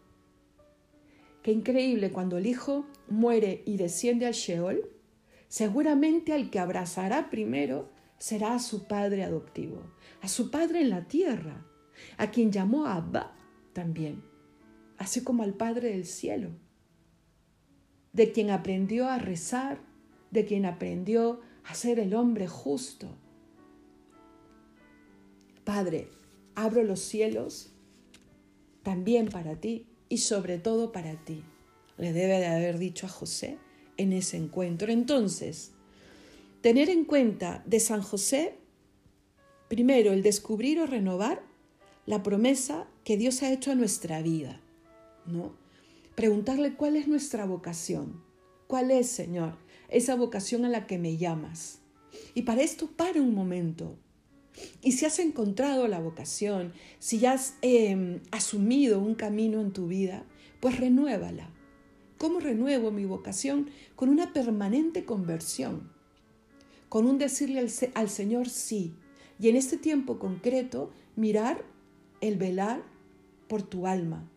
Qué 1.44 1.52
increíble 1.52 2.12
cuando 2.12 2.40
el 2.40 2.48
Hijo 2.48 2.88
muere 3.08 3.62
y 3.68 3.78
desciende 3.78 4.26
al 4.26 4.34
Sheol, 4.34 4.90
seguramente 5.56 6.34
al 6.34 6.50
que 6.50 6.60
abrazará 6.60 7.30
primero 7.30 7.88
será 8.18 8.56
a 8.56 8.60
su 8.60 8.88
padre 8.88 9.24
adoptivo, 9.24 9.84
a 10.22 10.28
su 10.28 10.52
padre 10.52 10.82
en 10.82 10.90
la 10.90 11.08
tierra, 11.08 11.66
a 12.18 12.30
quien 12.30 12.52
llamó 12.52 12.88
Abba 12.88 13.34
también, 13.72 14.22
así 14.98 15.24
como 15.24 15.44
al 15.44 15.54
Padre 15.54 15.92
del 15.92 16.06
cielo, 16.06 16.50
de 18.12 18.34
quien 18.34 18.50
aprendió 18.50 19.08
a 19.08 19.18
rezar, 19.18 19.80
de 20.30 20.44
quien 20.44 20.66
aprendió 20.66 21.40
a 21.64 21.74
ser 21.74 22.00
el 22.00 22.16
hombre 22.16 22.50
justo. 22.50 23.08
Padre, 25.64 26.10
abro 26.56 26.84
los 26.84 27.00
cielos 27.00 27.72
también 28.84 29.30
para 29.30 29.56
ti 29.56 29.88
y 30.10 30.18
sobre 30.18 30.58
todo 30.58 30.92
para 30.92 31.16
ti, 31.24 31.46
le 31.98 32.12
debe 32.12 32.40
de 32.40 32.48
haber 32.48 32.78
dicho 32.78 33.06
a 33.06 33.10
José 33.10 33.58
en 33.98 34.14
ese 34.14 34.38
encuentro. 34.38 34.92
Entonces, 34.92 35.72
tener 36.62 36.90
en 36.90 37.06
cuenta 37.06 37.64
de 37.66 37.80
San 37.80 38.02
José, 38.02 38.56
primero, 39.68 40.14
el 40.14 40.24
descubrir 40.24 40.80
o 40.80 40.86
renovar 40.86 41.44
la 42.06 42.24
promesa 42.24 42.88
que 43.04 43.18
Dios 43.18 43.42
ha 43.44 43.52
hecho 43.52 43.72
a 43.72 43.76
nuestra 43.76 44.22
vida, 44.22 44.62
¿no? 45.26 45.54
Preguntarle 46.16 46.76
cuál 46.76 46.96
es 46.96 47.08
nuestra 47.08 47.46
vocación, 47.46 48.24
cuál 48.68 48.92
es, 48.92 49.08
Señor, 49.08 49.58
esa 49.90 50.16
vocación 50.16 50.66
a 50.66 50.70
la 50.70 50.88
que 50.88 50.98
me 50.98 51.18
llamas. 51.18 51.80
Y 52.34 52.44
para 52.44 52.62
esto 52.62 52.88
para 52.88 53.22
un 53.22 53.34
momento. 53.34 53.98
Y 54.82 54.94
si 54.94 55.06
has 55.06 55.20
encontrado 55.20 55.88
la 55.88 56.00
vocación, 56.00 56.74
si 57.00 57.26
has 57.26 57.56
em, 57.62 58.22
asumido 58.32 59.00
un 59.00 59.16
camino 59.16 59.60
en 59.60 59.74
tu 59.74 59.88
vida, 59.88 60.26
pues 60.60 60.80
renuévala. 60.80 61.50
¿Cómo 62.18 62.40
renuevo 62.40 62.92
mi 62.92 63.06
vocación? 63.06 63.70
Con 63.96 64.10
una 64.10 64.32
permanente 64.32 65.04
conversión, 65.04 65.92
con 66.88 67.08
un 67.08 67.18
decirle 67.18 67.68
al, 67.94 68.10
Señor 68.10 68.48
sí. 68.48 68.94
Y 69.38 69.50
en 69.50 69.58
este 69.58 69.78
tiempo 69.78 70.18
concreto, 70.18 70.92
mirar 71.18 71.66
el 72.22 72.38
velar 72.38 72.84
por 73.50 73.64
tu 73.64 73.86
alma, 73.86 74.30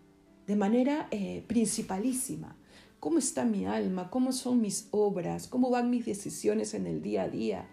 de 0.47 0.57
manera 0.57 1.07
eh, 1.13 1.45
principalísima. 1.47 2.57
¿Cómo 2.99 3.19
está 3.19 3.45
mi 3.45 3.65
alma? 3.65 4.11
¿Cómo 4.11 4.33
son 4.33 4.61
mis 4.61 4.89
obras? 4.91 5.47
¿Cómo 5.47 5.71
van 5.71 5.89
mis 5.89 6.05
decisiones 6.05 6.75
en 6.75 6.89
el 6.89 7.01
día 7.01 7.23
a 7.23 7.29
día? 7.29 7.69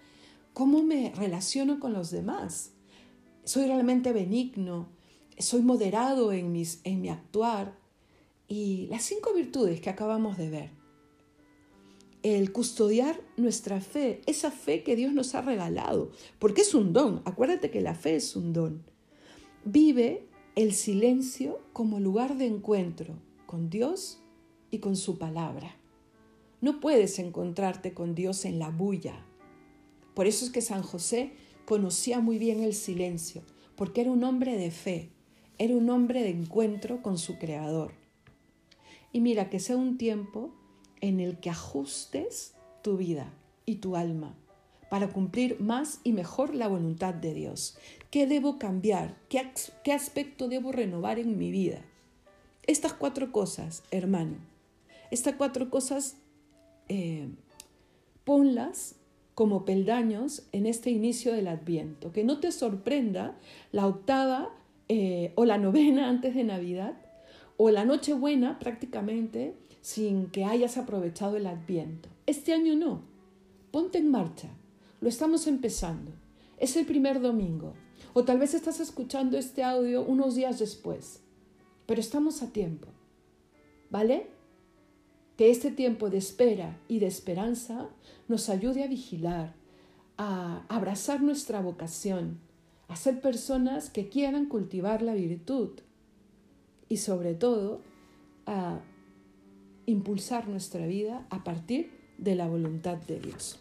¿Cómo 0.53 0.83
me 0.83 1.11
relaciono 1.15 1.79
con 1.79 1.93
los 1.93 2.11
demás? 2.11 2.73
¿Soy 3.43 3.65
realmente 3.65 4.13
benigno? 4.13 4.87
¿Soy 5.39 5.63
moderado 5.63 6.31
en 6.31 6.51
mi 6.51 7.09
actuar? 7.09 7.84
Y 8.47 8.87
las 8.87 9.03
cinco 9.03 9.33
virtudes 9.33 9.81
que 9.81 9.89
acabamos 9.89 10.37
de 10.37 10.49
ver. 10.49 10.69
El 12.23 12.51
custodiar 12.51 13.21
nuestra 13.37 13.81
fe, 13.81 14.21
esa 14.25 14.51
fe 14.51 14.83
que 14.83 14.95
Dios 14.95 15.13
nos 15.13 15.35
ha 15.35 15.41
regalado, 15.41 16.11
porque 16.39 16.61
es 16.61 16.73
un 16.73 16.93
don. 16.93 17.21
Acuérdate 17.25 17.69
que 17.69 17.81
la 17.81 17.95
fe 17.95 18.15
es 18.15 18.35
un 18.35 18.53
don. 18.53 18.83
Vive 19.63 20.27
el 20.55 20.73
silencio 20.73 21.59
como 21.73 21.99
lugar 21.99 22.37
de 22.37 22.45
encuentro 22.45 23.15
con 23.45 23.69
Dios 23.69 24.21
y 24.71 24.79
con 24.79 24.95
su 24.95 25.17
palabra. 25.17 25.75
No 26.61 26.79
puedes 26.79 27.19
encontrarte 27.19 27.93
con 27.93 28.15
Dios 28.15 28.45
en 28.45 28.59
la 28.59 28.69
bulla. 28.69 29.25
Por 30.13 30.27
eso 30.27 30.45
es 30.45 30.51
que 30.51 30.61
San 30.61 30.81
José 30.81 31.33
conocía 31.65 32.19
muy 32.19 32.37
bien 32.37 32.63
el 32.63 32.73
silencio, 32.73 33.43
porque 33.75 34.01
era 34.01 34.11
un 34.11 34.23
hombre 34.23 34.57
de 34.57 34.71
fe, 34.71 35.09
era 35.57 35.75
un 35.75 35.89
hombre 35.89 36.23
de 36.23 36.29
encuentro 36.29 37.01
con 37.01 37.17
su 37.17 37.37
Creador. 37.37 38.04
Y 39.15 39.21
mira, 39.21 39.49
que 39.49 39.61
sea 39.61 39.77
un 39.77 39.97
tiempo 39.97 40.53
en 40.99 41.21
el 41.21 41.39
que 41.39 41.49
ajustes 41.49 42.53
tu 42.81 42.97
vida 42.97 43.31
y 43.65 43.75
tu 43.75 43.95
alma 43.95 44.35
para 44.89 45.07
cumplir 45.07 45.61
más 45.61 46.01
y 46.03 46.11
mejor 46.11 46.53
la 46.53 46.67
voluntad 46.67 47.13
de 47.13 47.33
Dios. 47.33 47.77
¿Qué 48.11 48.27
debo 48.27 48.59
cambiar? 48.59 49.15
¿Qué, 49.29 49.93
aspecto 49.93 50.49
debo 50.49 50.73
renovar 50.73 51.17
en 51.17 51.37
mi 51.37 51.49
vida? 51.49 51.79
Estas 52.67 52.91
cuatro 52.91 53.31
cosas, 53.31 53.83
hermano, 53.89 54.35
estas 55.11 55.35
cuatro 55.35 55.69
cosas, 55.69 56.17
eh, 56.89 57.29
ponlas 58.25 58.95
como 59.33 59.63
peldaños 59.63 60.45
en 60.51 60.65
este 60.65 60.89
inicio 60.89 61.31
del 61.31 61.47
Adviento. 61.47 62.11
Que 62.11 62.25
no 62.25 62.41
te 62.41 62.51
sorprenda 62.51 63.37
la 63.71 63.87
octava 63.87 64.49
eh, 64.89 65.31
o 65.35 65.45
la 65.45 65.57
novena 65.57 66.09
antes 66.09 66.35
de 66.35 66.43
Navidad 66.43 67.04
o 67.57 67.69
la 67.69 67.85
Nochebuena 67.85 68.59
prácticamente 68.59 69.55
sin 69.81 70.27
que 70.31 70.45
hayas 70.45 70.77
aprovechado 70.77 71.37
el 71.37 71.47
Adviento. 71.47 72.09
Este 72.25 72.53
año 72.53 72.75
no. 72.75 73.01
Ponte 73.71 73.97
en 73.97 74.09
marcha. 74.09 74.49
Lo 74.99 75.09
estamos 75.09 75.47
empezando. 75.47 76.11
Es 76.57 76.75
el 76.75 76.85
primer 76.85 77.21
domingo. 77.21 77.73
O 78.13 78.23
tal 78.23 78.39
vez 78.39 78.53
estás 78.53 78.79
escuchando 78.79 79.37
este 79.37 79.63
audio 79.63 80.03
unos 80.03 80.35
días 80.35 80.59
después. 80.59 81.21
Pero 81.85 82.01
estamos 82.01 82.41
a 82.41 82.51
tiempo. 82.51 82.87
¿Vale? 83.89 84.27
Que 85.37 85.51
este 85.51 85.69
tiempo 85.69 86.09
de 86.09 86.17
espera 86.17 86.79
y 86.87 86.99
de 86.99 87.07
esperanza 87.07 87.89
nos 88.27 88.49
ayude 88.49 88.83
a 88.83 88.87
vigilar, 88.87 89.53
a 90.17 90.65
abrazar 90.67 91.21
nuestra 91.21 91.61
vocación, 91.61 92.39
a 92.87 92.95
ser 92.95 93.21
personas 93.21 93.89
que 93.89 94.09
quieran 94.09 94.47
cultivar 94.47 95.01
la 95.01 95.13
virtud 95.13 95.71
y 96.89 96.97
sobre 96.97 97.33
todo 97.33 97.81
a 98.45 98.79
impulsar 99.85 100.47
nuestra 100.47 100.85
vida 100.87 101.25
a 101.29 101.43
partir 101.43 101.91
de 102.17 102.35
la 102.35 102.47
voluntad 102.47 102.97
de 102.97 103.19
Dios. 103.19 103.59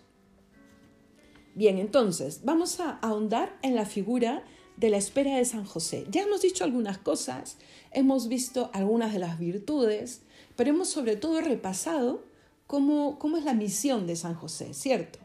Bien, 1.54 1.78
entonces 1.78 2.40
vamos 2.44 2.80
a 2.80 2.98
ahondar 2.98 3.56
en 3.62 3.74
la 3.74 3.84
figura 3.84 4.44
de 4.76 4.90
la 4.90 4.96
espera 4.96 5.36
de 5.36 5.44
San 5.44 5.64
José. 5.64 6.04
Ya 6.10 6.22
hemos 6.22 6.42
dicho 6.42 6.64
algunas 6.64 6.98
cosas, 6.98 7.58
hemos 7.92 8.28
visto 8.28 8.70
algunas 8.72 9.12
de 9.12 9.20
las 9.20 9.38
virtudes, 9.38 10.22
pero 10.56 10.70
hemos 10.70 10.88
sobre 10.88 11.16
todo 11.16 11.40
repasado 11.40 12.24
cómo, 12.66 13.18
cómo 13.18 13.36
es 13.36 13.44
la 13.44 13.54
misión 13.54 14.06
de 14.06 14.16
San 14.16 14.34
José, 14.34 14.74
¿cierto? 14.74 15.18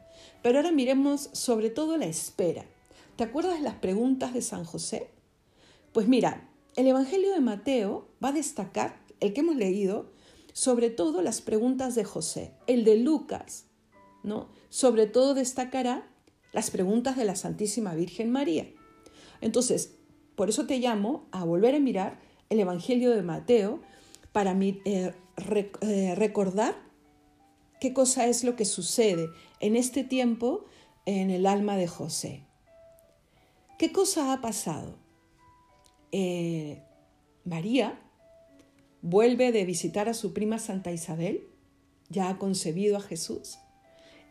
Pero 0.44 0.60
ahora 0.60 0.72
miremos 0.72 1.30
sobre 1.34 1.70
todo 1.70 1.98
la 1.98 2.06
espera. 2.06 2.66
¿Te 3.16 3.24
acuerdas 3.24 3.56
de 3.56 3.64
las 3.64 3.76
preguntas 3.76 4.34
de 4.34 4.42
San 4.42 4.66
José? 4.66 5.10
Pues 5.94 6.08
mira, 6.08 6.49
el 6.80 6.88
Evangelio 6.88 7.34
de 7.34 7.42
Mateo 7.42 8.08
va 8.24 8.30
a 8.30 8.32
destacar, 8.32 9.02
el 9.20 9.34
que 9.34 9.42
hemos 9.42 9.58
leído, 9.58 10.14
sobre 10.54 10.90
todo 10.90 11.22
las 11.22 11.42
preguntas 11.42 11.94
de 11.94 12.06
José. 12.06 12.54
El 12.68 12.86
de 12.86 12.96
Lucas, 12.96 13.66
¿no? 14.24 14.48
Sobre 14.70 15.06
todo 15.06 15.34
destacará 15.34 16.08
las 16.54 16.72
preguntas 16.72 17.18
de 17.18 17.26
la 17.26 17.36
Santísima 17.36 17.96
Virgen 17.96 18.32
María. 18.32 18.72
Entonces, 19.42 19.96
por 20.38 20.48
eso 20.48 20.68
te 20.68 20.80
llamo 20.80 21.28
a 21.32 21.44
volver 21.44 21.76
a 21.76 21.80
mirar 21.80 22.22
el 22.50 22.62
Evangelio 22.62 23.12
de 23.12 23.24
Mateo 23.24 23.82
para 24.32 24.54
eh, 24.54 25.14
eh, 25.82 26.16
recordar 26.16 26.76
qué 27.82 27.94
cosa 27.94 28.28
es 28.28 28.46
lo 28.46 28.56
que 28.56 28.64
sucede 28.64 29.28
en 29.60 29.76
este 29.76 30.06
tiempo 30.06 30.64
en 31.06 31.30
el 31.30 31.46
alma 31.46 31.76
de 31.76 31.90
José. 31.90 32.46
¿Qué 33.78 33.92
cosa 33.92 34.32
ha 34.32 34.40
pasado? 34.40 34.99
Eh, 36.12 36.82
María 37.46 38.00
vuelve 39.02 39.52
de 39.52 39.66
visitar 39.66 40.10
a 40.10 40.14
su 40.14 40.34
prima 40.34 40.60
Santa 40.60 40.92
Isabel, 40.92 41.48
ya 42.10 42.30
ha 42.30 42.38
concebido 42.38 42.98
a 42.98 43.02
Jesús, 43.02 43.58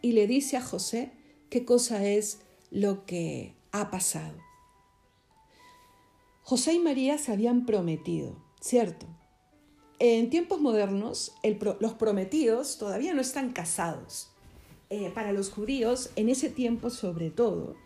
y 0.02 0.12
le 0.12 0.26
dice 0.26 0.56
a 0.56 0.62
José 0.62 1.12
qué 1.50 1.64
cosa 1.64 2.04
es 2.04 2.40
lo 2.70 3.06
que 3.06 3.54
ha 3.72 3.90
pasado. 3.90 4.36
José 6.42 6.74
y 6.74 6.78
María 6.78 7.18
se 7.18 7.32
habían 7.32 7.66
prometido, 7.66 8.36
¿cierto? 8.60 9.06
En 9.98 10.30
tiempos 10.30 10.60
modernos, 10.60 11.34
los 11.80 11.94
prometidos 11.94 12.78
todavía 12.78 13.14
no 13.14 13.20
están 13.20 13.52
casados. 13.52 14.30
Eh, 14.90 15.10
para 15.14 15.32
los 15.32 15.50
judíos, 15.50 16.10
en 16.16 16.30
ese 16.30 16.48
tiempo 16.48 16.88
sobre 16.88 17.30
todo, 17.30 17.76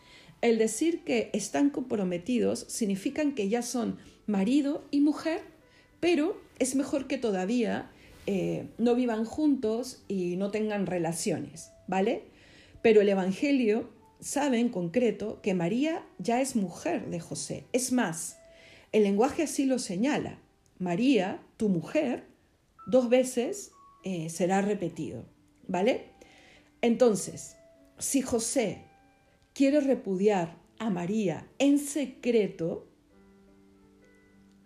el 0.43 0.59
decir 0.59 1.05
que 1.05 1.31
están 1.33 1.71
comprometidos 1.71 2.67
significa 2.69 3.25
que 3.35 3.49
ya 3.49 3.63
son 3.63 3.99
marido 4.27 4.85
y 4.91 5.01
mujer, 5.01 5.41
pero 6.01 6.41
es 6.59 6.75
mejor 6.75 7.07
que 7.07 7.17
todavía 7.17 7.91
eh, 8.27 8.67
no 8.77 8.95
vivan 8.95 9.25
juntos 9.25 10.03
y 10.09 10.37
no 10.37 10.51
tengan 10.51 10.87
relaciones, 10.87 11.71
¿vale? 11.87 12.25
Pero 12.83 13.01
el 13.01 13.09
Evangelio 13.09 13.89
sabe 14.21 14.59
en 14.59 14.69
concreto 14.69 15.41
que 15.43 15.55
María 15.55 16.05
ya 16.19 16.41
es 16.41 16.57
mujer 16.57 17.09
de 17.09 17.21
José. 17.21 17.65
Es 17.73 17.93
más, 17.93 18.39
el 18.91 19.05
lenguaje 19.05 19.45
así 19.45 19.65
lo 19.65 19.79
señala. 19.79 20.39
María, 20.79 21.41
tu 21.57 21.69
mujer, 21.69 22.25
dos 22.87 23.09
veces 23.09 23.71
eh, 24.05 24.29
será 24.29 24.61
repetido, 24.61 25.25
¿vale? 25.69 26.07
Entonces, 26.81 27.57
si 27.99 28.23
José 28.23 28.85
quiere 29.55 29.81
repudiar 29.81 30.59
a 30.79 30.91
María 30.91 31.49
en 31.59 31.79
secreto, 31.79 32.87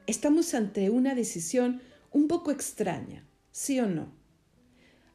estamos 0.06 0.54
ante 0.54 0.90
una 0.90 1.14
decisión 1.14 1.80
un 2.12 2.28
poco 2.28 2.50
extraña, 2.50 3.26
¿sí 3.52 3.80
o 3.80 3.86
no? 3.86 4.12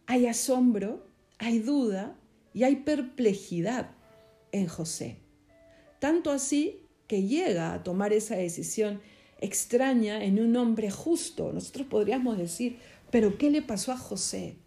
Hay 0.06 0.28
asombro, 0.28 1.08
hay 1.38 1.60
duda 1.60 2.18
y 2.54 2.64
hay 2.64 2.78
perplejidad 2.78 3.92
en 4.52 4.68
José. 4.68 5.18
Tanto 6.00 6.32
así 6.32 6.82
que 7.08 7.24
llega 7.24 7.74
a 7.74 7.84
tomar 7.84 8.14
esa 8.14 8.36
decisión 8.36 9.02
extraña 9.40 10.24
en 10.24 10.40
un 10.40 10.56
hombre 10.56 10.92
justo. 10.92 11.52
Nosotros 11.52 11.88
podríamos 11.88 12.38
decir, 12.38 12.78
pero 13.10 13.38
¿qué 13.38 13.50
le 13.50 13.62
pasó 13.62 13.92
a 13.92 13.98
José? 13.98 14.58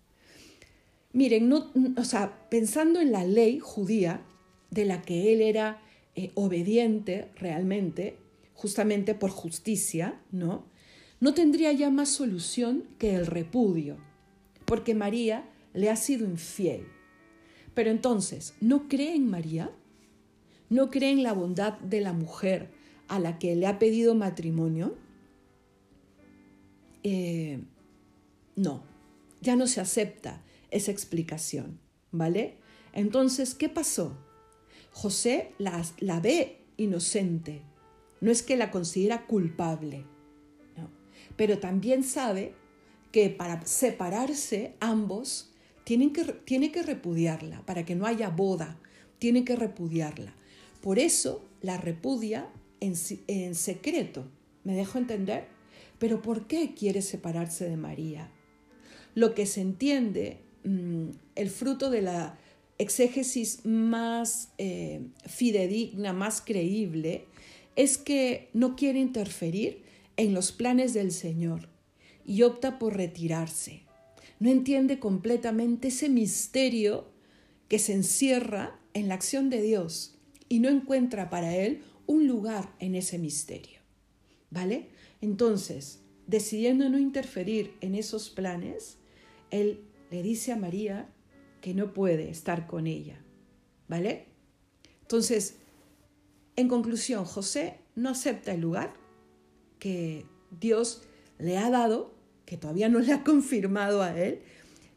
Miren, 1.13 1.53
o 1.53 2.05
sea, 2.05 2.49
pensando 2.51 3.01
en 3.01 3.13
la 3.13 3.25
ley 3.25 3.61
judía, 3.61 4.25
de 4.75 4.85
la 4.85 5.03
que 5.03 5.33
él 5.33 5.41
era 5.41 5.81
eh, 6.17 6.33
obediente 6.35 7.31
realmente, 7.37 8.19
justamente 8.53 9.15
por 9.15 9.31
justicia, 9.31 10.21
¿no? 10.33 10.67
No 11.21 11.33
tendría 11.33 11.73
ya 11.73 11.91
más 11.91 12.09
solución 12.09 12.85
que 12.99 13.15
el 13.15 13.27
repudio, 13.27 13.97
porque 14.65 14.95
María 14.95 15.49
le 15.73 15.89
ha 15.89 15.97
sido 15.97 16.27
infiel. 16.27 16.87
Pero 17.75 17.91
entonces, 17.91 18.55
¿no 18.61 18.89
cree 18.89 19.15
en 19.15 19.31
María? 19.31 19.71
¿No 20.69 20.91
cree 20.91 21.11
en 21.11 21.23
la 21.23 21.33
bondad 21.33 21.79
de 21.79 22.01
la 22.01 22.13
mujer 22.13 22.71
a 23.09 23.19
la 23.19 23.39
que 23.39 23.55
le 23.57 23.67
ha 23.67 23.79
pedido 23.79 24.15
matrimonio, 24.15 24.97
eh, 27.03 27.63
no, 28.57 28.83
ya 29.41 29.57
no 29.57 29.67
se 29.67 29.81
acepta 29.81 30.43
esa 30.71 30.91
explicación, 30.91 31.79
¿vale? 32.11 32.57
Entonces, 32.93 33.55
¿qué 33.55 33.69
pasó? 33.69 34.17
José 34.95 35.51
la, 35.59 36.21
ve 36.21 36.61
inocente, 36.77 37.63
no 38.21 38.31
es 38.31 38.45
que 38.45 38.57
la 38.57 38.71
considera 38.71 39.27
culpable, 39.27 40.05
no, 40.77 40.89
pero 41.37 41.59
también 41.59 42.05
sabe 42.05 42.55
que 43.11 43.29
para 43.29 43.67
separarse 43.67 44.77
ambos 44.79 45.53
tienen 45.83 46.13
que, 46.13 46.23
tiene 46.25 46.71
que 46.71 46.85
repudiarla, 46.85 47.67
para 47.67 47.85
que 47.85 47.97
no 47.97 48.07
haya 48.07 48.31
boda, 48.31 48.79
tiene 49.19 49.45
que 49.45 49.57
repudiarla. 49.57 50.33
Por 50.81 51.01
eso 51.01 51.45
la 51.61 51.77
repudia 51.77 52.49
en, 52.81 53.55
secreto. 53.55 54.27
¿Me 54.63 54.77
dejo 54.77 54.99
entender? 54.99 55.49
Pero 55.99 56.23
¿por 56.23 56.47
qué 56.47 56.75
quiere 56.75 57.03
separarse 57.03 57.69
de 57.69 57.77
María? 57.77 58.31
Lo 59.15 59.35
que 59.35 59.47
se 59.47 59.61
entiende, 59.61 60.39
mm, 60.65 61.09
el 61.35 61.51
fruto 61.51 61.91
de 61.91 62.03
la 62.03 62.39
exégesis 62.79 63.65
más 63.65 64.53
eh, 64.59 65.03
fidedigna, 65.27 66.13
más 66.13 66.41
creíble, 66.41 67.27
es 67.77 67.99
que 67.99 68.49
no 68.53 68.77
quiere 68.77 68.99
interferir 68.99 69.83
en 70.17 70.35
los 70.35 70.53
planes 70.53 70.95
del 70.95 71.13
Señor 71.13 71.69
y 72.25 72.43
opta 72.43 72.79
por 72.79 72.97
retirarse. 72.97 73.83
No 74.39 74.51
entiende 74.51 74.99
completamente 74.99 75.89
ese 75.89 76.09
misterio 76.09 77.07
que 77.69 77.79
se 77.79 77.93
encierra 77.93 78.79
en 78.93 79.09
la 79.09 79.15
acción 79.15 79.51
de 79.51 79.63
Dios 79.63 80.17
y 80.49 80.61
no 80.61 80.69
encuentra 80.69 81.31
para 81.31 81.57
él 81.57 81.83
un 82.07 82.27
lugar 82.27 82.75
en 82.79 82.95
ese 82.95 83.19
misterio. 83.19 83.81
¿Vale? 84.51 84.89
Entonces, 85.21 86.01
decidiendo 86.27 86.89
no 86.89 86.99
interferir 86.99 87.73
en 87.81 87.95
esos 87.95 88.31
planes, 88.31 88.99
él 89.51 89.81
le 90.11 90.23
dice 90.23 90.53
a 90.53 90.57
María 90.57 91.09
que 91.65 91.73
no 91.73 91.95
puede 91.95 92.29
estar 92.29 92.67
con 92.67 92.87
ella. 92.87 93.19
¿Vale? 93.89 94.27
Entonces, 95.01 95.55
en 96.57 96.69
conclusión, 96.69 97.25
José 97.25 97.79
no 97.95 98.11
acepta 98.11 98.53
el 98.53 98.61
lugar 98.61 98.93
que 99.79 100.27
Dios 100.61 101.05
le 101.39 101.57
ha 101.57 101.71
dado, 101.71 102.13
que 102.45 102.59
todavía 102.59 102.91
no 102.91 102.99
le 102.99 103.15
ha 103.15 103.25
confirmado 103.25 104.03
a 104.03 104.15
él, 104.15 104.43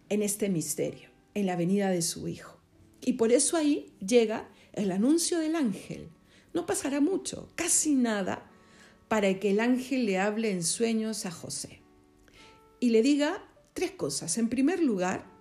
en 0.10 0.22
este 0.22 0.50
misterio, 0.50 1.08
en 1.36 1.46
la 1.46 1.56
venida 1.56 1.90
de 1.90 2.02
su 2.02 2.28
Hijo. 2.28 2.60
Y 3.00 3.14
por 3.14 3.32
eso 3.32 3.56
ahí 3.56 3.94
llega 4.06 4.50
el 4.74 4.92
anuncio 4.92 5.40
del 5.40 5.56
ángel. 5.56 6.10
No 6.54 6.66
pasará 6.66 7.00
mucho, 7.00 7.48
casi 7.56 7.96
nada, 7.96 8.52
para 9.08 9.40
que 9.40 9.52
el 9.52 9.62
ángel 9.62 10.06
le 10.06 10.20
hable 10.20 10.52
en 10.52 10.66
sueños 10.66 11.26
a 11.26 11.32
José. 11.32 11.80
Y 12.82 12.90
le 12.90 13.02
diga 13.04 13.42
tres 13.72 13.92
cosas. 13.92 14.38
En 14.38 14.50
primer 14.50 14.84
lugar, 14.84 15.37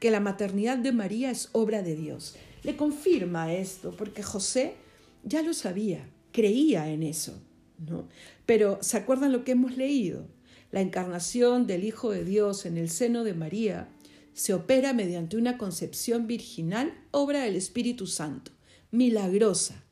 que 0.00 0.10
la 0.10 0.18
maternidad 0.20 0.78
de 0.78 0.92
María 0.92 1.30
es 1.30 1.50
obra 1.52 1.82
de 1.82 1.94
Dios. 1.94 2.34
Le 2.64 2.76
confirma 2.76 3.54
esto 3.54 3.94
porque 3.96 4.22
José 4.22 4.74
ya 5.22 5.42
lo 5.42 5.54
sabía, 5.54 6.08
creía 6.32 6.90
en 6.90 7.02
eso. 7.04 7.40
¿no? 7.78 8.08
Pero 8.46 8.78
¿se 8.82 8.96
acuerdan 8.96 9.32
lo 9.32 9.44
que 9.44 9.52
hemos 9.52 9.76
leído? 9.76 10.26
La 10.70 10.80
encarnación 10.80 11.66
del 11.66 11.84
Hijo 11.84 12.10
de 12.10 12.24
Dios 12.24 12.66
en 12.66 12.76
el 12.76 12.90
seno 12.90 13.24
de 13.24 13.34
María 13.34 13.88
se 14.32 14.54
opera 14.54 14.92
mediante 14.92 15.36
una 15.36 15.58
concepción 15.58 16.26
virginal, 16.26 16.94
obra 17.10 17.42
del 17.42 17.56
Espíritu 17.56 18.06
Santo, 18.06 18.52
milagrosa, 18.90 19.84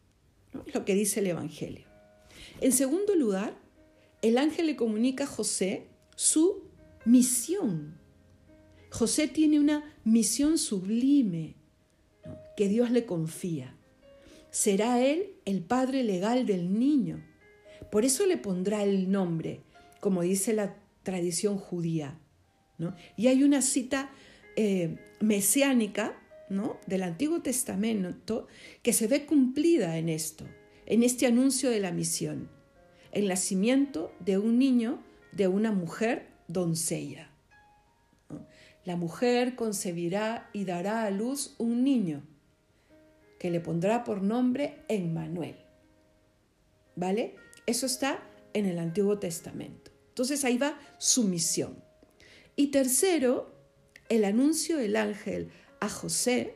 lo 0.72 0.84
que 0.84 0.94
dice 0.94 1.20
el 1.20 1.26
Evangelio. 1.28 1.86
En 2.60 2.72
segundo 2.72 3.14
lugar, 3.14 3.56
el 4.22 4.38
ángel 4.38 4.66
le 4.66 4.76
comunica 4.76 5.24
a 5.24 5.28
José 5.28 5.88
su 6.16 6.64
misión. 7.04 7.98
José 8.90 9.28
tiene 9.28 9.60
una 9.60 9.97
misión 10.12 10.58
sublime 10.58 11.54
que 12.56 12.68
Dios 12.68 12.90
le 12.90 13.06
confía. 13.06 13.74
Será 14.50 15.04
él 15.04 15.34
el 15.44 15.60
padre 15.62 16.02
legal 16.02 16.46
del 16.46 16.78
niño. 16.78 17.24
Por 17.90 18.04
eso 18.04 18.26
le 18.26 18.36
pondrá 18.36 18.82
el 18.82 19.10
nombre, 19.10 19.60
como 20.00 20.22
dice 20.22 20.52
la 20.52 20.76
tradición 21.02 21.58
judía. 21.58 22.18
Y 23.16 23.26
hay 23.26 23.42
una 23.42 23.62
cita 23.62 24.10
eh, 24.56 24.96
mesiánica 25.20 26.20
del 26.86 27.02
Antiguo 27.02 27.42
Testamento 27.42 28.46
que 28.82 28.92
se 28.92 29.06
ve 29.06 29.26
cumplida 29.26 29.98
en 29.98 30.08
esto, 30.08 30.46
en 30.86 31.02
este 31.02 31.26
anuncio 31.26 31.70
de 31.70 31.80
la 31.80 31.92
misión, 31.92 32.48
el 33.12 33.28
nacimiento 33.28 34.12
de 34.20 34.38
un 34.38 34.58
niño 34.58 35.02
de 35.32 35.48
una 35.48 35.72
mujer 35.72 36.28
doncella. 36.46 37.30
La 38.88 38.96
mujer 38.96 39.54
concebirá 39.54 40.48
y 40.54 40.64
dará 40.64 41.04
a 41.04 41.10
luz 41.10 41.54
un 41.58 41.84
niño 41.84 42.22
que 43.38 43.50
le 43.50 43.60
pondrá 43.60 44.02
por 44.02 44.22
nombre 44.22 44.82
Emmanuel. 44.88 45.56
¿Vale? 46.96 47.34
Eso 47.66 47.84
está 47.84 48.26
en 48.54 48.64
el 48.64 48.78
Antiguo 48.78 49.18
Testamento. 49.18 49.90
Entonces 50.08 50.42
ahí 50.42 50.56
va 50.56 50.80
su 50.96 51.24
misión. 51.24 51.84
Y 52.56 52.68
tercero, 52.68 53.54
el 54.08 54.24
anuncio 54.24 54.78
del 54.78 54.96
ángel 54.96 55.50
a 55.80 55.90
José 55.90 56.54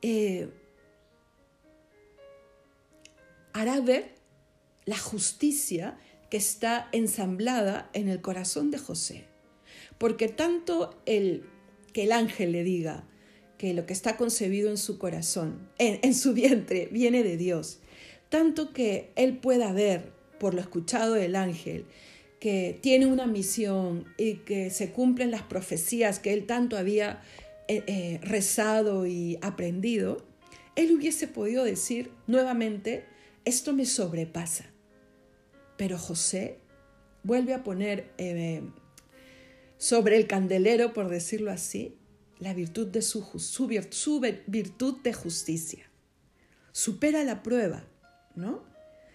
eh, 0.00 0.48
hará 3.52 3.78
ver 3.82 4.14
la 4.86 4.96
justicia 4.96 5.98
que 6.30 6.38
está 6.38 6.88
ensamblada 6.92 7.90
en 7.92 8.08
el 8.08 8.22
corazón 8.22 8.70
de 8.70 8.78
José. 8.78 9.29
Porque 10.00 10.28
tanto 10.28 10.98
el, 11.04 11.44
que 11.92 12.04
el 12.04 12.12
ángel 12.12 12.52
le 12.52 12.64
diga 12.64 13.06
que 13.58 13.74
lo 13.74 13.84
que 13.84 13.92
está 13.92 14.16
concebido 14.16 14.70
en 14.70 14.78
su 14.78 14.96
corazón, 14.98 15.68
en 15.78 16.14
su 16.14 16.32
vientre, 16.32 16.88
viene 16.90 17.22
de 17.22 17.36
Dios, 17.36 17.80
tanto 18.30 18.72
que 18.72 19.12
él 19.14 19.36
pueda 19.36 19.72
ver 19.74 20.10
por 20.38 20.54
lo 20.54 20.62
escuchado 20.62 21.12
del 21.12 21.36
ángel 21.36 21.84
que 22.40 22.78
tiene 22.80 23.04
una 23.04 23.26
misión 23.26 24.06
y 24.16 24.36
que 24.36 24.70
se 24.70 24.90
cumplen 24.90 25.30
las 25.30 25.42
profecías 25.42 26.18
que 26.18 26.32
él 26.32 26.46
tanto 26.46 26.78
había 26.78 27.20
eh, 27.68 27.84
eh, 27.86 28.18
rezado 28.22 29.06
y 29.06 29.38
aprendido, 29.42 30.24
él 30.74 30.90
hubiese 30.92 31.28
podido 31.28 31.62
decir 31.62 32.10
nuevamente, 32.26 33.04
esto 33.44 33.74
me 33.74 33.84
sobrepasa. 33.84 34.64
Pero 35.76 35.98
José 35.98 36.58
vuelve 37.22 37.52
a 37.52 37.62
poner 37.62 38.10
eh, 38.16 38.62
sobre 39.80 40.18
el 40.18 40.26
candelero, 40.26 40.92
por 40.92 41.08
decirlo 41.08 41.50
así, 41.50 41.96
la 42.38 42.52
virtud 42.52 42.88
de 42.88 43.00
su, 43.00 43.22
su 43.38 43.66
virtud 43.66 44.98
de 45.02 45.12
justicia. 45.14 45.90
Supera 46.70 47.24
la 47.24 47.42
prueba, 47.42 47.88
¿no? 48.36 48.62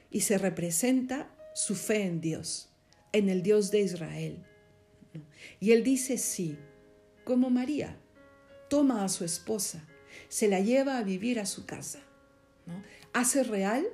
Y 0.10 0.21
se 0.21 0.39
representa 0.39 1.32
su 1.54 1.75
fe 1.75 2.01
en 2.01 2.19
Dios, 2.19 2.69
en 3.12 3.30
el 3.30 3.43
Dios 3.43 3.69
de 3.69 3.82
Israel. 3.82 4.43
Y 5.60 5.71
él 5.71 5.84
dice 5.84 6.17
sí, 6.17 6.58
como 7.23 7.51
María, 7.51 7.99
toma 8.67 9.06
a 9.06 9.10
su 9.10 9.23
esposa, 9.23 9.86
se 10.30 10.47
la 10.47 10.62
lleva 10.62 10.97
a 10.97 11.04
vivir 11.04 11.39
a 11.39 11.45
su 11.45 11.67
casa, 11.67 11.99
¿no? 12.65 12.82
hace 13.13 13.43
real 13.43 13.86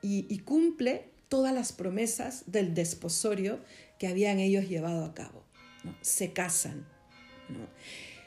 y, 0.00 0.38
cumple 0.44 1.10
todas 1.28 1.52
las 1.52 1.72
promesas 1.72 2.44
del 2.46 2.72
desposorio 2.72 3.58
que 3.98 4.06
habían 4.06 4.38
ellos 4.38 4.68
llevado 4.68 5.04
a 5.04 5.12
cabo. 5.12 5.49
Se 6.00 6.32
casan. 6.32 6.86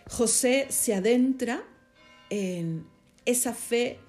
José 0.10 0.68
se 0.70 0.94
adentra 0.94 1.63
en 2.30 2.86
esa 3.26 3.54
fe 3.54 4.00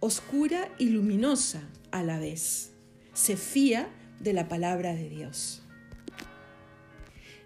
oscura 0.00 0.68
y 0.78 0.90
luminosa 0.90 1.62
a 1.90 2.02
la 2.02 2.18
vez. 2.18 2.72
Se 3.12 3.36
fía 3.36 3.88
de 4.20 4.32
la 4.32 4.48
palabra 4.48 4.94
de 4.94 5.08
Dios. 5.08 5.62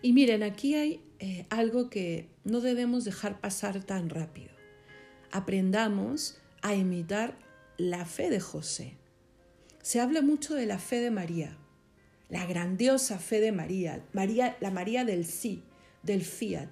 Y 0.03 0.13
miren, 0.13 0.43
aquí 0.43 0.75
hay 0.75 1.03
eh, 1.19 1.47
algo 1.51 1.91
que 1.91 2.29
no 2.45 2.61
debemos 2.61 3.05
dejar 3.05 3.41
pasar 3.41 3.83
tan 3.85 4.09
rápido. 4.09 4.51
Aprendamos 5.31 6.39
a 6.63 6.75
imitar 6.75 7.39
la 7.77 8.05
fe 8.05 8.31
de 8.31 8.41
José. 8.41 8.97
Se 9.83 10.01
habla 10.01 10.23
mucho 10.23 10.55
de 10.55 10.67
la 10.67 10.79
fe 10.79 11.01
de 11.01 11.11
María, 11.11 11.57
la 12.31 12.47
grandiosa 12.47 13.19
fe 13.19 13.41
de 13.41 13.53
María, 13.53 14.05
María 14.13 14.57
la 14.61 14.71
María 14.71 15.05
del 15.05 15.27
sí, 15.27 15.63
del 16.03 16.25
fiat. 16.25 16.71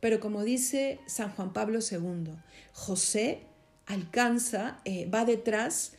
Pero 0.00 0.20
como 0.20 0.42
dice 0.42 1.00
San 1.06 1.30
Juan 1.30 1.52
Pablo 1.52 1.80
II, 1.80 2.32
José 2.72 3.40
alcanza, 3.86 4.80
eh, 4.84 5.06
va 5.06 5.24
detrás 5.24 5.92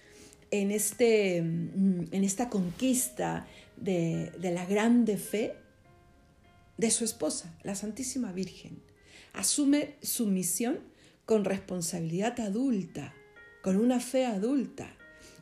en, 0.52 0.72
este, 0.72 1.42
mm, 1.42 2.08
en 2.12 2.24
esta 2.24 2.50
conquista 2.50 3.48
de, 3.78 4.32
de 4.40 4.52
la 4.52 4.66
grande 4.66 5.18
fe 5.18 5.56
de 6.78 6.92
su 6.92 7.04
esposa, 7.04 7.54
la 7.64 7.76
Santísima 7.76 8.32
Virgen. 8.32 8.82
Asume 9.34 9.96
su 10.02 10.28
misión 10.28 10.80
con 11.26 11.46
responsabilidad 11.46 12.40
adulta, 12.40 13.14
con 13.62 13.78
una 13.78 14.00
fe 14.00 14.26
adulta, 14.26 14.96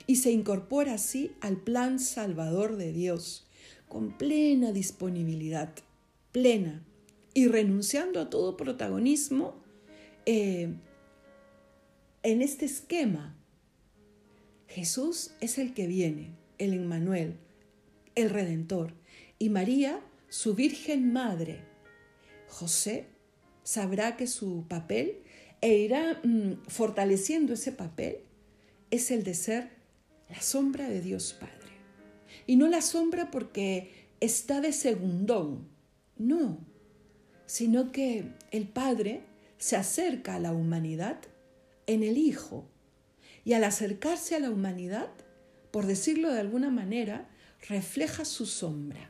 y 0.08 0.18
se 0.18 0.32
incorpora 0.32 0.96
así 0.96 1.32
al 1.42 1.58
plan 1.58 2.00
salvador 2.00 2.78
de 2.78 2.92
Dios, 2.92 3.48
con 3.92 4.18
plena 4.18 4.72
disponibilidad, 4.72 5.74
plena, 6.32 6.82
y 7.34 7.50
renunciando 7.50 8.22
a 8.22 8.30
todo 8.30 8.56
protagonismo 8.56 9.62
eh, 10.26 10.74
en 12.24 12.42
este 12.42 12.64
esquema. 12.64 13.36
Jesús 14.70 15.32
es 15.42 15.58
el 15.58 15.74
que 15.74 15.88
viene, 15.88 16.30
el 16.58 16.74
Emmanuel, 16.74 17.36
el 18.16 18.30
Redentor, 18.30 18.94
y 19.40 19.50
María, 19.50 20.00
su 20.30 20.56
Virgen 20.56 21.12
Madre. 21.12 21.60
José 22.48 23.08
sabrá 23.64 24.16
que 24.16 24.28
su 24.28 24.64
papel, 24.70 25.18
e 25.60 25.80
irá 25.80 26.22
mm, 26.24 26.64
fortaleciendo 26.70 27.56
ese 27.56 27.74
papel, 27.74 28.20
es 28.90 29.12
el 29.12 29.26
de 29.26 29.34
ser 29.34 29.70
la 30.30 30.42
sombra 30.42 30.88
de 30.88 31.02
Dios 31.02 31.36
Padre. 31.38 31.61
Y 32.48 32.56
no 32.56 32.68
la 32.68 32.82
sombra 32.82 33.32
porque 33.32 34.10
está 34.20 34.62
de 34.62 34.74
segundón, 34.74 35.68
no, 36.18 36.60
sino 37.46 37.92
que 37.92 38.32
el 38.52 38.68
Padre 38.68 39.24
se 39.58 39.76
acerca 39.76 40.36
a 40.36 40.40
la 40.40 40.54
humanidad 40.54 41.20
en 41.88 42.04
el 42.04 42.18
Hijo. 42.18 42.66
Y 43.44 43.54
al 43.54 43.64
acercarse 43.64 44.36
a 44.36 44.40
la 44.40 44.50
humanidad, 44.50 45.10
por 45.72 45.86
decirlo 45.86 46.32
de 46.32 46.40
alguna 46.40 46.70
manera, 46.70 47.30
refleja 47.68 48.26
su 48.26 48.46
sombra. 48.46 49.10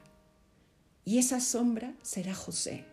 Y 1.03 1.17
esa 1.17 1.39
sombra 1.39 1.93
será 2.01 2.34
José. 2.34 2.86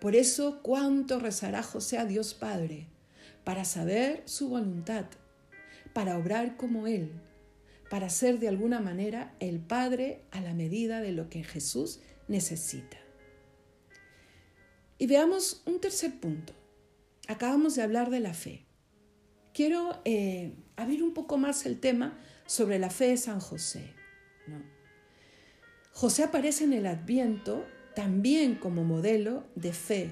Por 0.00 0.14
eso, 0.14 0.60
¿cuánto 0.62 1.18
rezará 1.18 1.62
José 1.62 1.98
a 1.98 2.04
Dios 2.04 2.34
Padre? 2.34 2.86
Para 3.44 3.64
saber 3.64 4.22
su 4.26 4.48
voluntad, 4.48 5.06
para 5.92 6.18
obrar 6.18 6.56
como 6.56 6.86
Él, 6.86 7.10
para 7.90 8.10
ser 8.10 8.38
de 8.38 8.48
alguna 8.48 8.80
manera 8.80 9.34
el 9.40 9.60
Padre 9.60 10.22
a 10.30 10.40
la 10.40 10.54
medida 10.54 11.00
de 11.00 11.12
lo 11.12 11.28
que 11.28 11.44
Jesús 11.44 12.00
necesita. 12.28 12.98
Y 14.98 15.06
veamos 15.06 15.62
un 15.66 15.80
tercer 15.80 16.18
punto. 16.18 16.52
Acabamos 17.28 17.74
de 17.74 17.82
hablar 17.82 18.10
de 18.10 18.20
la 18.20 18.34
fe. 18.34 18.64
Quiero 19.52 20.00
eh, 20.04 20.54
abrir 20.76 21.02
un 21.02 21.14
poco 21.14 21.38
más 21.38 21.66
el 21.66 21.80
tema 21.80 22.18
sobre 22.46 22.78
la 22.78 22.90
fe 22.90 23.08
de 23.08 23.16
San 23.16 23.40
José. 23.40 23.94
José 25.92 26.24
aparece 26.24 26.64
en 26.64 26.72
el 26.72 26.86
Adviento 26.86 27.64
también 27.94 28.56
como 28.56 28.84
modelo 28.84 29.44
de 29.54 29.72
fe, 29.72 30.10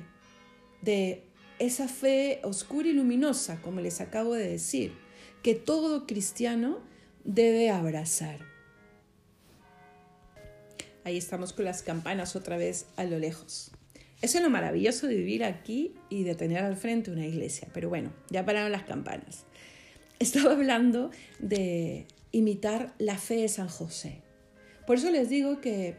de 0.81 1.27
esa 1.59 1.89
fe 1.89 2.41
oscura 2.43 2.89
y 2.89 2.95
luminosa, 2.95 3.61
como 3.61 3.81
les 3.81 4.01
acabo 4.01 4.33
de 4.33 4.49
decir, 4.49 4.95
que 5.43 5.55
todo 5.55 6.07
cristiano 6.07 6.79
debe 7.25 7.70
abrazar. 7.70 8.39
Ahí 11.05 11.18
estamos 11.18 11.53
con 11.53 11.64
las 11.64 11.83
campanas 11.83 12.37
otra 12.37 12.57
vez 12.57 12.87
a 12.97 13.05
lo 13.05 13.18
lejos. 13.18 13.70
Eso 14.22 14.39
es 14.39 14.45
lo 14.45 14.49
maravilloso 14.49 15.07
de 15.07 15.16
vivir 15.16 15.45
aquí 15.45 15.95
y 16.09 16.25
de 16.25 16.35
tener 16.35 16.64
al 16.64 16.77
frente 16.77 17.11
una 17.11 17.27
iglesia. 17.27 17.68
Pero 17.75 17.91
bueno, 17.91 18.11
ya 18.31 18.45
pararon 18.45 18.72
las 18.72 18.85
campanas. 18.85 19.45
Estaba 20.18 20.53
hablando 20.53 21.11
de 21.41 22.07
imitar 22.33 22.95
la 22.99 23.18
fe 23.18 23.37
de 23.37 23.49
San 23.49 23.68
José. 23.68 24.22
Por 24.87 24.97
eso 24.97 25.11
les 25.11 25.29
digo 25.29 25.61
que 25.61 25.97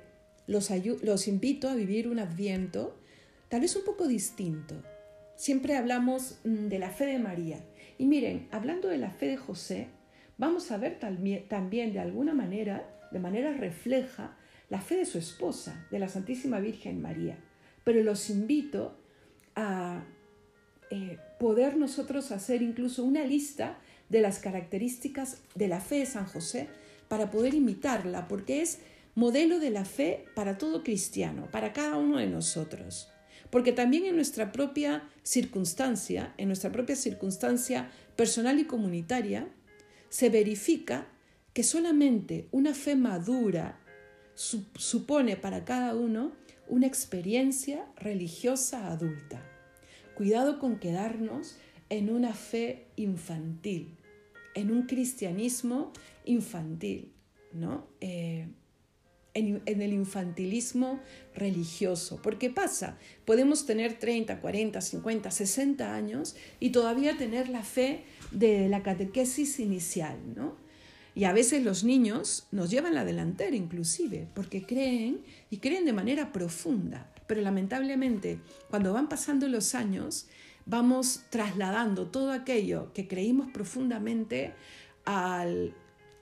los, 0.48 0.72
los 1.04 1.28
invito 1.28 1.70
a 1.70 1.76
vivir 1.76 2.08
un 2.08 2.20
adviento 2.20 2.98
tal 3.50 3.62
vez 3.62 3.76
un 3.76 3.84
poco 3.84 4.08
distinto. 4.08 4.76
Siempre 5.36 5.76
hablamos 5.76 6.40
mm, 6.44 6.68
de 6.68 6.80
la 6.80 6.90
fe 6.90 7.06
de 7.06 7.20
María. 7.20 7.60
Y 7.98 8.06
miren, 8.06 8.48
hablando 8.52 8.88
de 8.88 8.98
la 8.98 9.12
fe 9.12 9.28
de 9.28 9.38
José, 9.38 9.88
vamos 10.38 10.72
a 10.72 10.78
ver 10.78 11.00
también 11.00 11.94
de 11.94 12.00
alguna 12.00 12.34
manera, 12.34 12.90
de 13.12 13.20
manera 13.20 13.54
refleja, 13.54 14.38
la 14.70 14.82
fe 14.82 14.98
de 14.98 15.06
su 15.06 15.18
esposa, 15.18 15.86
de 15.92 16.00
la 16.00 16.10
Santísima 16.10 16.60
Virgen 16.60 17.02
María. 17.02 17.38
Pero 17.84 18.02
los 18.04 18.30
invito 18.30 18.98
a 19.56 20.04
eh, 20.90 21.18
poder 21.40 21.78
nosotros 21.78 22.32
hacer 22.32 22.62
incluso 22.62 23.04
una 23.04 23.24
lista 23.24 23.78
de 24.10 24.22
las 24.22 24.40
características 24.40 25.42
de 25.56 25.68
la 25.68 25.80
fe 25.80 25.96
de 25.96 26.06
San 26.06 26.26
José 26.26 26.68
para 27.08 27.32
poder 27.32 27.54
imitarla, 27.54 28.28
porque 28.28 28.62
es 28.62 28.80
modelo 29.16 29.60
de 29.60 29.70
la 29.70 29.86
fe 29.86 30.26
para 30.36 30.58
todo 30.58 30.84
cristiano, 30.84 31.48
para 31.52 31.74
cada 31.74 31.98
uno 31.98 32.18
de 32.18 32.28
nosotros. 32.28 33.10
Porque 33.50 33.72
también 33.72 34.06
en 34.06 34.16
nuestra 34.16 34.52
propia 34.52 35.08
circunstancia, 35.24 36.34
en 36.38 36.48
nuestra 36.48 36.72
propia 36.72 36.96
circunstancia 36.96 37.90
personal 38.16 38.60
y 38.60 38.66
comunitaria, 38.66 39.48
se 40.10 40.30
verifica 40.30 41.08
que 41.54 41.64
solamente 41.64 42.48
una 42.52 42.74
fe 42.74 42.96
madura 42.96 43.80
supone 44.36 45.38
para 45.38 45.64
cada 45.64 45.96
uno 45.96 46.34
una 46.68 46.88
experiencia 46.88 47.86
religiosa 47.98 48.92
adulta. 48.92 49.42
Cuidado 50.16 50.60
con 50.60 50.80
quedarnos 50.80 51.58
en 51.90 52.10
una 52.10 52.34
fe 52.34 52.88
infantil, 52.96 53.96
en 54.54 54.72
un 54.72 54.84
cristianismo 54.84 55.94
infantil, 56.26 57.12
¿no? 57.54 57.88
Eh, 58.02 58.48
en, 59.34 59.62
en, 59.66 59.82
el 59.82 59.94
infantilismo 59.94 61.02
religioso. 61.36 62.20
Porque 62.22 62.50
pasa, 62.50 62.98
podemos 63.26 63.66
tener 63.66 64.00
30, 64.00 64.40
40, 64.40 64.82
50, 64.82 65.32
60 65.32 65.94
años 65.94 66.36
y 66.60 66.70
todavía 66.70 67.18
tener 67.18 67.50
la 67.50 67.64
fe 67.64 68.06
de 68.32 68.70
la 68.70 68.84
catequesis 68.84 69.60
inicial, 69.60 70.18
¿no? 70.36 70.56
Y 71.16 71.24
a 71.24 71.34
veces 71.34 71.64
los 71.64 71.86
niños 71.86 72.46
nos 72.52 72.70
llevan 72.70 72.94
la 72.94 73.06
delantera 73.06 73.56
inclusive, 73.56 74.28
porque 74.34 74.66
creen 74.66 75.22
y 75.50 75.58
creen 75.58 75.86
de 75.86 75.94
manera 75.94 76.34
profunda. 76.34 77.10
Pero 77.26 77.42
lamentablemente, 77.42 78.40
cuando 78.70 78.92
van 78.92 79.08
pasando 79.08 79.48
los 79.48 79.76
años, 79.76 80.28
vamos 80.66 81.22
trasladando 81.30 82.08
todo 82.08 82.32
aquello 82.32 82.92
que 82.94 83.08
creímos 83.08 83.50
profundamente 83.52 84.54
al 85.06 85.74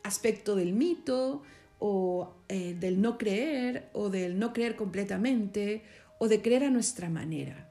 aspecto 0.04 0.56
del 0.56 0.74
mito 0.74 1.42
o 1.80 2.36
eh, 2.48 2.76
del 2.80 3.02
no 3.02 3.18
creer 3.18 3.90
o 3.94 4.10
del 4.10 4.38
no 4.38 4.54
creer 4.54 4.76
completamente 4.76 5.84
o 6.20 6.28
de 6.28 6.42
creer 6.42 6.66
a 6.66 6.70
nuestra 6.70 7.10
manera. 7.10 7.70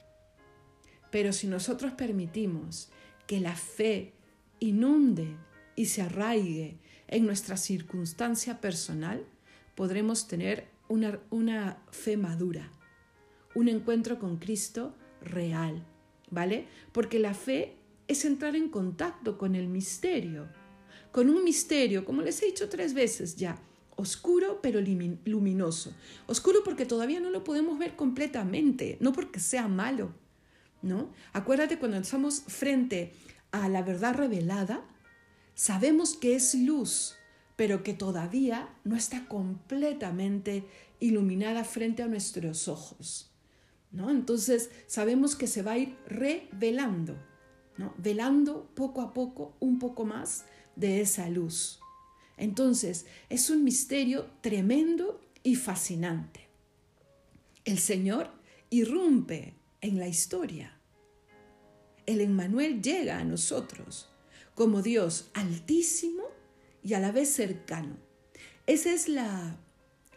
Pero 1.11 1.33
si 1.33 1.47
nosotros 1.47 1.93
permitimos 1.93 2.91
que 3.27 3.39
la 3.39 3.55
fe 3.55 4.13
inunde 4.63 5.37
y 5.75 5.87
se 5.87 6.03
arraigue 6.03 6.79
en 7.09 7.27
nuestra 7.27 7.57
circunstancia 7.57 8.61
personal, 8.61 9.27
podremos 9.75 10.29
tener 10.29 10.69
una, 10.89 11.19
una 11.31 11.83
fe 11.91 12.17
madura, 12.17 12.71
un 13.55 13.69
encuentro 13.69 14.19
con 14.19 14.37
Cristo 14.37 14.95
real, 15.21 15.85
¿vale? 16.31 16.69
Porque 16.93 17.19
la 17.19 17.35
fe 17.35 17.77
es 18.07 18.25
entrar 18.25 18.55
en 18.55 18.69
contacto 18.69 19.37
con 19.37 19.57
el 19.57 19.67
misterio, 19.67 20.47
con 21.11 21.29
un 21.29 21.43
misterio, 21.43 22.05
como 22.05 22.23
les 22.23 22.41
he 22.43 22.47
dicho 22.47 22.69
tres 22.69 22.95
veces 22.95 23.37
ya, 23.37 23.59
oscuro 23.97 24.61
pero 24.63 24.81
luminoso. 25.25 25.93
Oscuro 26.27 26.61
porque 26.65 26.87
todavía 26.87 27.21
no 27.21 27.31
lo 27.31 27.43
podemos 27.43 27.79
ver 27.79 27.97
completamente, 27.97 28.97
no 29.01 29.13
porque 29.13 29.41
sea 29.41 29.67
malo, 29.67 30.15
¿no? 30.83 31.11
Acuérdate 31.33 31.79
cuando 31.79 31.97
estamos 31.97 32.43
frente 32.47 33.13
a 33.53 33.69
la 33.69 33.83
verdad 33.83 34.15
revelada, 34.15 34.85
sabemos 35.55 36.15
que 36.15 36.35
es 36.35 36.55
luz, 36.55 37.17
pero 37.57 37.83
que 37.83 37.95
todavía 37.95 38.75
no 38.85 38.97
está 38.97 39.29
completamente 39.29 40.67
iluminada 40.99 41.65
frente 41.65 42.03
a 42.03 42.09
nuestros 42.09 42.67
ojos. 42.69 43.33
¿no? 43.93 44.11
Entonces 44.11 44.71
sabemos 44.87 45.37
que 45.37 45.47
se 45.47 45.63
va 45.63 45.73
a 45.73 45.79
ir 45.79 45.97
revelando, 46.07 47.17
¿no? 47.77 47.95
velando 47.99 48.71
poco 48.75 49.03
a 49.03 49.13
poco 49.13 49.55
un 49.61 49.79
poco 49.79 50.05
más 50.05 50.47
de 50.75 51.01
esa 51.01 51.29
luz. 51.29 51.79
Entonces 52.37 53.07
es 53.29 53.51
un 53.51 53.63
misterio 53.63 54.31
tremendo 54.41 55.21
y 55.43 55.57
fascinante. 55.57 56.49
El 57.65 57.79
Señor 57.79 58.31
irrumpe 58.71 59.55
en 59.81 59.99
la 59.99 60.09
historia. 60.09 60.79
El 62.07 62.21
Emmanuel 62.21 62.83
llega 62.83 63.19
a 63.19 63.25
nosotros 63.25 64.09
como 64.55 64.83
Dios 64.83 65.31
altísimo 65.35 66.25
y 66.83 66.95
a 66.95 67.01
la 67.01 67.13
vez 67.13 67.33
cercano. 67.33 67.97
Esa 68.67 68.93
es 68.93 69.09
la 69.09 69.57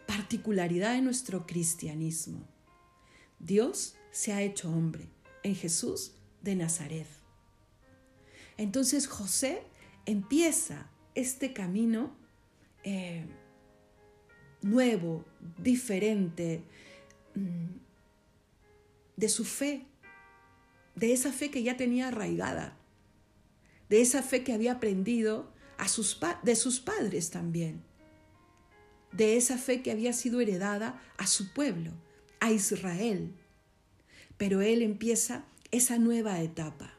particularidad 0.06 0.94
de 0.94 1.02
nuestro 1.02 1.46
cristianismo. 1.46 2.46
Dios 3.38 3.96
se 4.10 4.32
ha 4.32 4.42
hecho 4.42 4.70
hombre 4.70 5.08
en 5.42 5.54
Jesús 5.54 6.12
de 6.42 6.56
Nazaret. 6.56 7.06
Entonces 8.56 9.06
José 9.06 9.62
empieza 10.06 10.90
este 11.14 11.52
camino 11.52 12.16
eh, 12.84 13.26
nuevo, 14.62 15.24
diferente, 15.58 16.62
mm, 17.34 17.66
de 19.16 19.28
su 19.28 19.44
fe, 19.44 19.86
de 20.96 21.12
esa 21.12 21.32
fe 21.32 21.50
que 21.50 21.62
ya 21.62 21.76
tenía 21.76 22.08
arraigada 22.08 22.76
de 23.88 24.00
esa 24.00 24.22
fe 24.22 24.42
que 24.42 24.52
había 24.52 24.72
aprendido 24.72 25.52
a 25.78 25.88
sus 25.88 26.18
de 26.42 26.56
sus 26.56 26.80
padres 26.80 27.30
también, 27.30 27.82
de 29.12 29.36
esa 29.36 29.58
fe 29.58 29.82
que 29.82 29.92
había 29.92 30.12
sido 30.12 30.40
heredada 30.40 31.00
a 31.16 31.26
su 31.26 31.52
pueblo, 31.52 31.92
a 32.40 32.50
Israel. 32.50 33.32
Pero 34.36 34.60
él 34.60 34.82
empieza 34.82 35.44
esa 35.70 35.98
nueva 35.98 36.40
etapa 36.40 36.94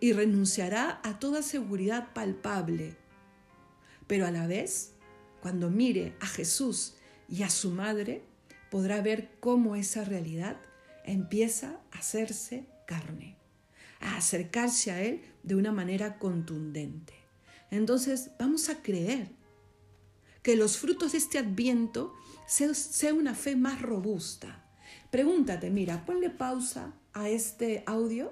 y 0.00 0.12
renunciará 0.12 1.00
a 1.04 1.18
toda 1.18 1.42
seguridad 1.42 2.12
palpable. 2.12 2.96
Pero 4.06 4.26
a 4.26 4.30
la 4.30 4.46
vez, 4.46 4.92
cuando 5.40 5.70
mire 5.70 6.14
a 6.20 6.26
Jesús 6.26 6.94
y 7.28 7.42
a 7.42 7.50
su 7.50 7.70
madre, 7.70 8.22
podrá 8.70 9.00
ver 9.02 9.30
cómo 9.40 9.76
esa 9.76 10.04
realidad 10.04 10.60
empieza 11.04 11.80
a 11.92 11.98
hacerse 11.98 12.66
carne 12.86 13.36
a 14.04 14.18
acercarse 14.18 14.90
a 14.90 15.02
Él 15.02 15.22
de 15.42 15.56
una 15.56 15.72
manera 15.72 16.18
contundente. 16.18 17.14
Entonces 17.70 18.30
vamos 18.38 18.68
a 18.68 18.82
creer, 18.82 19.28
que 20.42 20.56
los 20.56 20.76
frutos 20.76 21.12
de 21.12 21.18
este 21.18 21.38
adviento 21.38 22.12
sean 22.46 23.16
una 23.16 23.34
fe 23.34 23.56
más 23.56 23.80
robusta. 23.80 24.62
Pregúntate, 25.10 25.70
mira, 25.70 26.04
ponle 26.04 26.28
pausa 26.28 26.92
a 27.14 27.30
este 27.30 27.82
audio 27.86 28.30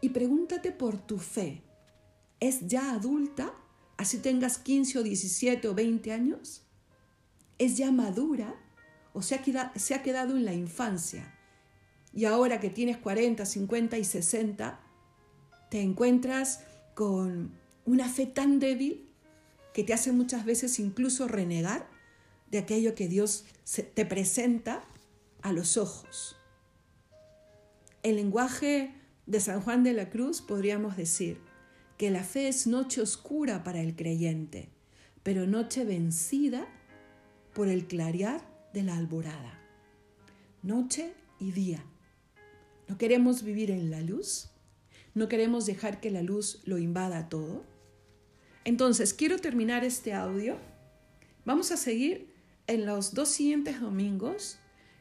y 0.00 0.08
pregúntate 0.08 0.72
por 0.72 0.98
tu 0.98 1.18
fe. 1.18 1.62
¿Es 2.40 2.66
ya 2.66 2.90
adulta? 2.90 3.54
Así 3.96 4.18
tengas 4.18 4.58
15 4.58 4.98
o 4.98 5.02
17 5.04 5.68
o 5.68 5.74
20 5.74 6.12
años. 6.12 6.62
¿Es 7.58 7.76
ya 7.76 7.92
madura? 7.92 8.56
¿O 9.12 9.22
se 9.22 9.36
ha 9.36 10.02
quedado 10.02 10.36
en 10.36 10.44
la 10.44 10.54
infancia? 10.54 11.33
Y 12.14 12.26
ahora 12.26 12.60
que 12.60 12.70
tienes 12.70 12.96
40, 12.98 13.44
50 13.44 13.98
y 13.98 14.04
60, 14.04 14.80
te 15.70 15.80
encuentras 15.82 16.60
con 16.94 17.52
una 17.84 18.08
fe 18.08 18.26
tan 18.26 18.60
débil 18.60 19.10
que 19.72 19.82
te 19.82 19.92
hace 19.92 20.12
muchas 20.12 20.44
veces 20.44 20.78
incluso 20.78 21.26
renegar 21.26 21.88
de 22.50 22.58
aquello 22.58 22.94
que 22.94 23.08
Dios 23.08 23.44
te 23.94 24.06
presenta 24.06 24.84
a 25.42 25.52
los 25.52 25.76
ojos. 25.76 26.36
El 28.04 28.16
lenguaje 28.16 28.94
de 29.26 29.40
San 29.40 29.60
Juan 29.60 29.82
de 29.82 29.92
la 29.92 30.10
Cruz 30.10 30.40
podríamos 30.40 30.96
decir 30.96 31.40
que 31.98 32.10
la 32.10 32.22
fe 32.22 32.46
es 32.48 32.66
noche 32.68 33.00
oscura 33.00 33.64
para 33.64 33.80
el 33.80 33.96
creyente, 33.96 34.68
pero 35.24 35.46
noche 35.46 35.84
vencida 35.84 36.68
por 37.54 37.68
el 37.68 37.86
clarear 37.86 38.40
de 38.72 38.82
la 38.84 38.96
alborada. 38.96 39.60
Noche 40.62 41.12
y 41.40 41.52
día. 41.52 41.84
¿No 42.94 42.98
queremos 42.98 43.42
vivir 43.42 43.72
en 43.72 43.90
la 43.90 44.00
luz? 44.02 44.50
¿No 45.14 45.28
queremos 45.28 45.66
dejar 45.66 46.00
que 46.00 46.12
la 46.12 46.22
luz 46.22 46.60
lo 46.64 46.78
invada 46.78 47.28
todo? 47.28 47.64
Entonces, 48.64 49.12
quiero 49.14 49.40
terminar 49.40 49.82
este 49.82 50.14
audio. 50.14 50.58
Vamos 51.44 51.72
a 51.72 51.76
seguir 51.76 52.32
en 52.68 52.86
los 52.86 53.12
dos 53.12 53.30
siguientes 53.30 53.80
domingos 53.80 54.60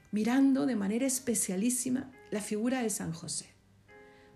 mirando 0.09 0.65
de 0.65 0.75
manera 0.75 1.05
especialísima 1.05 2.11
la 2.31 2.41
figura 2.41 2.81
de 2.81 2.89
San 2.89 3.13
José. 3.13 3.53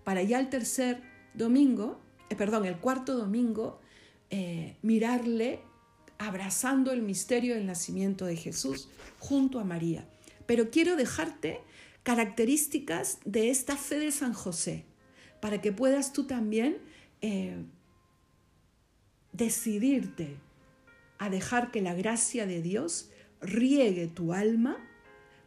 Para 0.04 0.22
ya 0.22 0.38
el 0.38 0.50
tercer 0.50 1.02
domingo, 1.34 2.00
eh, 2.30 2.36
perdón, 2.36 2.64
el 2.64 2.76
cuarto 2.76 3.16
domingo, 3.16 3.80
eh, 4.30 4.76
mirarle 4.82 5.62
abrazando 6.18 6.92
el 6.92 7.02
misterio 7.02 7.56
del 7.56 7.66
nacimiento 7.66 8.24
de 8.24 8.36
Jesús 8.36 8.88
junto 9.18 9.58
a 9.58 9.64
María. 9.64 10.08
Pero 10.46 10.70
quiero 10.70 10.94
dejarte 10.94 11.60
características 12.08 13.18
de 13.26 13.50
esta 13.50 13.76
fe 13.76 13.98
de 13.98 14.12
San 14.12 14.32
José 14.32 14.86
para 15.42 15.60
que 15.60 15.72
puedas 15.72 16.14
tú 16.14 16.26
también 16.26 16.78
eh, 17.20 17.62
decidirte 19.34 20.38
a 21.18 21.28
dejar 21.28 21.70
que 21.70 21.82
la 21.82 21.92
gracia 21.92 22.46
de 22.46 22.62
Dios 22.62 23.10
riegue 23.42 24.06
tu 24.06 24.32
alma, 24.32 24.78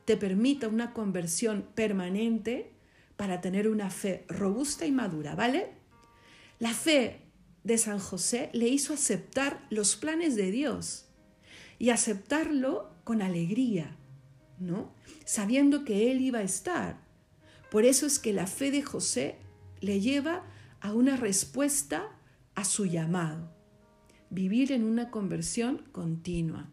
te 0.06 0.18
permita 0.18 0.68
una 0.68 0.94
conversión 0.94 1.68
permanente 1.74 2.70
para 3.18 3.42
tener 3.42 3.68
una 3.68 3.90
fe 3.90 4.24
robusta 4.28 4.86
y 4.86 4.92
madura, 4.92 5.34
¿vale? 5.34 5.72
La 6.60 6.76
fe 6.76 7.22
de 7.64 7.80
San 7.80 7.98
José 7.98 8.52
le 8.54 8.68
hizo 8.68 8.94
aceptar 8.94 9.66
los 9.72 9.96
planes 9.96 10.36
de 10.36 10.52
Dios 10.52 11.08
y 11.80 11.90
aceptarlo 11.90 12.94
con 13.04 13.24
alegría, 13.24 13.98
Sabiendo 15.26 15.84
que 15.86 16.12
Él 16.12 16.22
iba 16.22 16.40
a 16.40 16.44
estar. 16.44 17.00
Por 17.70 17.86
eso 17.86 18.06
es 18.06 18.20
que 18.20 18.34
la 18.34 18.48
fe 18.48 18.72
de 18.72 18.82
José 18.82 19.38
le 19.80 20.00
lleva 20.00 20.44
a 20.82 20.94
una 20.94 21.16
respuesta 21.16 22.10
a 22.56 22.66
su 22.66 22.86
llamado. 22.86 23.50
Vivir 24.30 24.72
en 24.72 24.84
una 24.84 25.10
conversión 25.10 25.84
continua. 25.92 26.70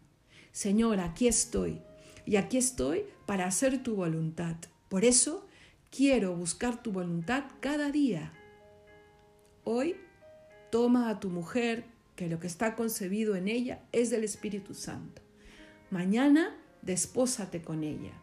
Señor, 0.51 0.99
aquí 0.99 1.27
estoy 1.27 1.81
y 2.25 2.35
aquí 2.35 2.57
estoy 2.57 3.03
para 3.25 3.45
hacer 3.45 3.81
tu 3.83 3.95
voluntad. 3.95 4.55
Por 4.89 5.05
eso 5.05 5.47
quiero 5.89 6.35
buscar 6.35 6.81
tu 6.81 6.91
voluntad 6.91 7.45
cada 7.59 7.91
día. 7.91 8.33
Hoy 9.63 9.95
toma 10.71 11.09
a 11.09 11.19
tu 11.19 11.29
mujer, 11.29 11.85
que 12.15 12.27
lo 12.27 12.39
que 12.39 12.47
está 12.47 12.75
concebido 12.75 13.35
en 13.35 13.47
ella 13.47 13.81
es 13.91 14.09
del 14.09 14.23
Espíritu 14.23 14.73
Santo. 14.73 15.21
Mañana 15.89 16.55
despósate 16.81 17.61
con 17.61 17.83
ella. 17.83 18.13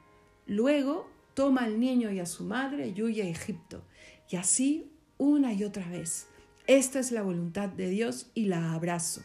Luego 0.46 1.09
toma 1.34 1.64
al 1.64 1.78
niño 1.80 2.11
y 2.11 2.20
a 2.20 2.26
su 2.26 2.44
madre 2.44 2.88
y 2.88 3.02
huye 3.02 3.22
a 3.22 3.28
Egipto. 3.28 3.82
Y 4.30 4.36
así 4.36 4.90
una 5.18 5.52
y 5.52 5.64
otra 5.64 5.88
vez. 5.88 6.26
Esta 6.66 6.98
es 6.98 7.12
la 7.12 7.22
voluntad 7.22 7.68
de 7.68 7.88
Dios 7.88 8.26
y 8.34 8.46
la 8.46 8.72
abrazo. 8.72 9.22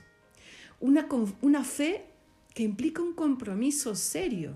Una, 0.80 1.08
una 1.42 1.64
fe 1.64 2.06
que 2.54 2.64
implica 2.64 3.02
un 3.02 3.14
compromiso 3.14 3.96
serio. 3.96 4.56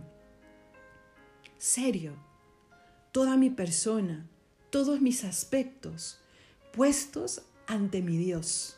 Serio. 1.57 2.13
Toda 3.11 3.37
mi 3.37 3.49
persona, 3.49 4.27
todos 4.69 5.01
mis 5.01 5.23
aspectos 5.23 6.19
puestos 6.73 7.41
ante 7.67 8.01
mi 8.01 8.17
Dios. 8.17 8.77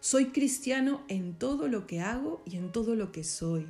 Soy 0.00 0.26
cristiano 0.26 1.04
en 1.08 1.34
todo 1.38 1.68
lo 1.68 1.86
que 1.86 2.00
hago 2.00 2.42
y 2.46 2.56
en 2.56 2.72
todo 2.72 2.94
lo 2.94 3.12
que 3.12 3.22
soy. 3.22 3.68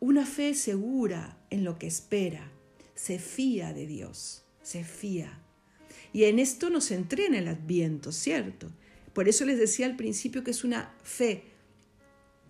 Una 0.00 0.26
fe 0.26 0.54
segura 0.54 1.38
en 1.50 1.64
lo 1.64 1.78
que 1.78 1.86
espera. 1.86 2.50
Se 2.94 3.18
fía 3.18 3.72
de 3.72 3.86
Dios, 3.86 4.44
se 4.62 4.84
fía. 4.84 5.40
Y 6.12 6.24
en 6.24 6.38
esto 6.38 6.70
nos 6.70 6.90
entrena 6.90 7.38
el 7.38 7.48
adviento, 7.48 8.12
¿cierto? 8.12 8.70
Por 9.12 9.28
eso 9.28 9.44
les 9.44 9.58
decía 9.58 9.86
al 9.86 9.96
principio 9.96 10.44
que 10.44 10.52
es 10.52 10.64
una 10.64 10.94
fe, 11.02 11.44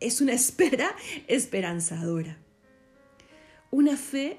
es 0.01 0.21
una 0.21 0.33
espera 0.35 0.95
esperanzadora. 1.27 2.39
Una 3.71 3.97
fe 3.97 4.39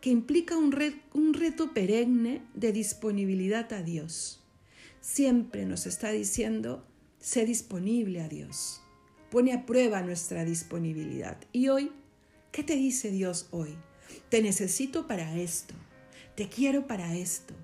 que 0.00 0.10
implica 0.10 0.56
un, 0.56 0.74
un 1.12 1.34
reto 1.34 1.72
perenne 1.72 2.42
de 2.54 2.72
disponibilidad 2.72 3.72
a 3.72 3.82
Dios. 3.82 4.44
Siempre 5.00 5.64
nos 5.64 5.86
está 5.86 6.10
diciendo, 6.10 6.84
sé 7.20 7.44
disponible 7.44 8.20
a 8.20 8.28
Dios. 8.28 8.80
Pone 9.30 9.52
a 9.52 9.66
prueba 9.66 10.02
nuestra 10.02 10.44
disponibilidad. 10.44 11.38
Y 11.52 11.68
hoy, 11.68 11.90
¿qué 12.58 12.64
te 12.64 12.74
dice 12.74 13.12
Dios 13.12 13.46
hoy? 13.52 13.76
Te 14.30 14.42
necesito 14.42 15.06
para 15.06 15.36
esto. 15.36 15.76
Te 16.34 16.48
quiero 16.48 16.88
para 16.88 17.14
esto 17.14 17.54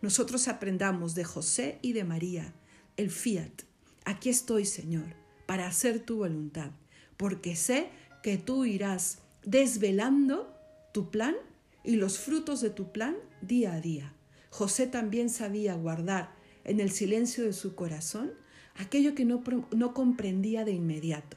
nosotros 0.00 0.46
aprendamos 0.46 1.16
de 1.16 1.24
José 1.24 1.80
y 1.82 1.92
de 1.92 2.04
María 2.04 2.54
el 2.96 3.10
fiat. 3.10 3.62
Aquí 4.04 4.28
estoy, 4.28 4.64
Señor, 4.64 5.14
para 5.46 5.66
hacer 5.66 6.00
tu 6.00 6.18
voluntad, 6.18 6.70
porque 7.16 7.56
sé 7.56 7.88
que 8.22 8.36
tú 8.36 8.64
irás 8.64 9.18
desvelando 9.44 10.56
tu 10.92 11.10
plan 11.10 11.34
y 11.82 11.96
los 11.96 12.18
frutos 12.18 12.60
de 12.60 12.70
tu 12.70 12.92
plan 12.92 13.16
día 13.40 13.74
a 13.74 13.80
día. 13.80 14.14
José 14.50 14.86
también 14.86 15.30
sabía 15.30 15.74
guardar 15.74 16.34
en 16.62 16.78
el 16.78 16.92
silencio 16.92 17.44
de 17.44 17.52
su 17.52 17.74
corazón 17.74 18.32
aquello 18.76 19.16
que 19.16 19.24
no, 19.24 19.42
no 19.70 19.94
comprendía 19.94 20.64
de 20.64 20.72
inmediato. 20.72 21.36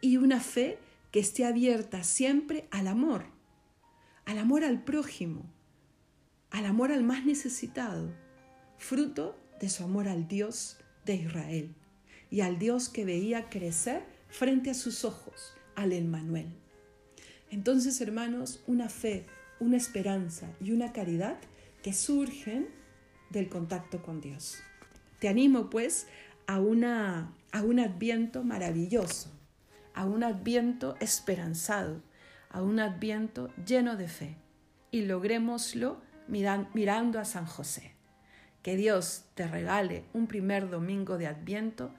Y 0.00 0.16
una 0.16 0.40
fe 0.40 0.78
que 1.10 1.20
esté 1.20 1.44
abierta 1.44 2.04
siempre 2.04 2.68
al 2.70 2.86
amor, 2.86 3.24
al 4.24 4.38
amor 4.38 4.64
al 4.64 4.82
prójimo, 4.84 5.46
al 6.50 6.66
amor 6.66 6.92
al 6.92 7.02
más 7.02 7.24
necesitado, 7.24 8.12
fruto 8.76 9.38
de 9.60 9.68
su 9.68 9.84
amor 9.84 10.08
al 10.08 10.28
Dios 10.28 10.78
de 11.04 11.16
Israel 11.16 11.74
y 12.30 12.40
al 12.42 12.58
Dios 12.58 12.88
que 12.88 13.04
veía 13.04 13.48
crecer 13.48 14.04
frente 14.28 14.70
a 14.70 14.74
sus 14.74 15.04
ojos, 15.04 15.54
al 15.74 15.92
Emmanuel. 15.92 16.48
Entonces, 17.50 18.00
hermanos, 18.00 18.62
una 18.66 18.88
fe, 18.88 19.26
una 19.58 19.76
esperanza 19.76 20.50
y 20.60 20.72
una 20.72 20.92
caridad 20.92 21.38
que 21.82 21.92
surgen 21.92 22.68
del 23.30 23.48
contacto 23.48 24.02
con 24.02 24.20
Dios. 24.20 24.58
Te 25.20 25.28
animo, 25.28 25.70
pues, 25.70 26.06
a, 26.46 26.60
una, 26.60 27.34
a 27.52 27.62
un 27.62 27.80
adviento 27.80 28.44
maravilloso, 28.44 29.30
a 29.98 30.04
un 30.04 30.22
adviento 30.22 30.94
esperanzado, 31.00 32.00
a 32.50 32.62
un 32.62 32.78
adviento 32.78 33.50
lleno 33.66 33.96
de 33.96 34.06
fe. 34.06 34.36
Y 34.92 35.02
logrémoslo 35.02 36.00
mirando 36.28 37.18
a 37.18 37.24
San 37.24 37.46
José. 37.46 37.96
Que 38.62 38.76
Dios 38.76 39.24
te 39.34 39.48
regale 39.48 40.04
un 40.12 40.28
primer 40.28 40.70
domingo 40.70 41.18
de 41.18 41.26
Adviento 41.26 41.90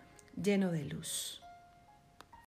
lleno 0.42 0.72
de 0.72 0.86
luz. 0.86 1.42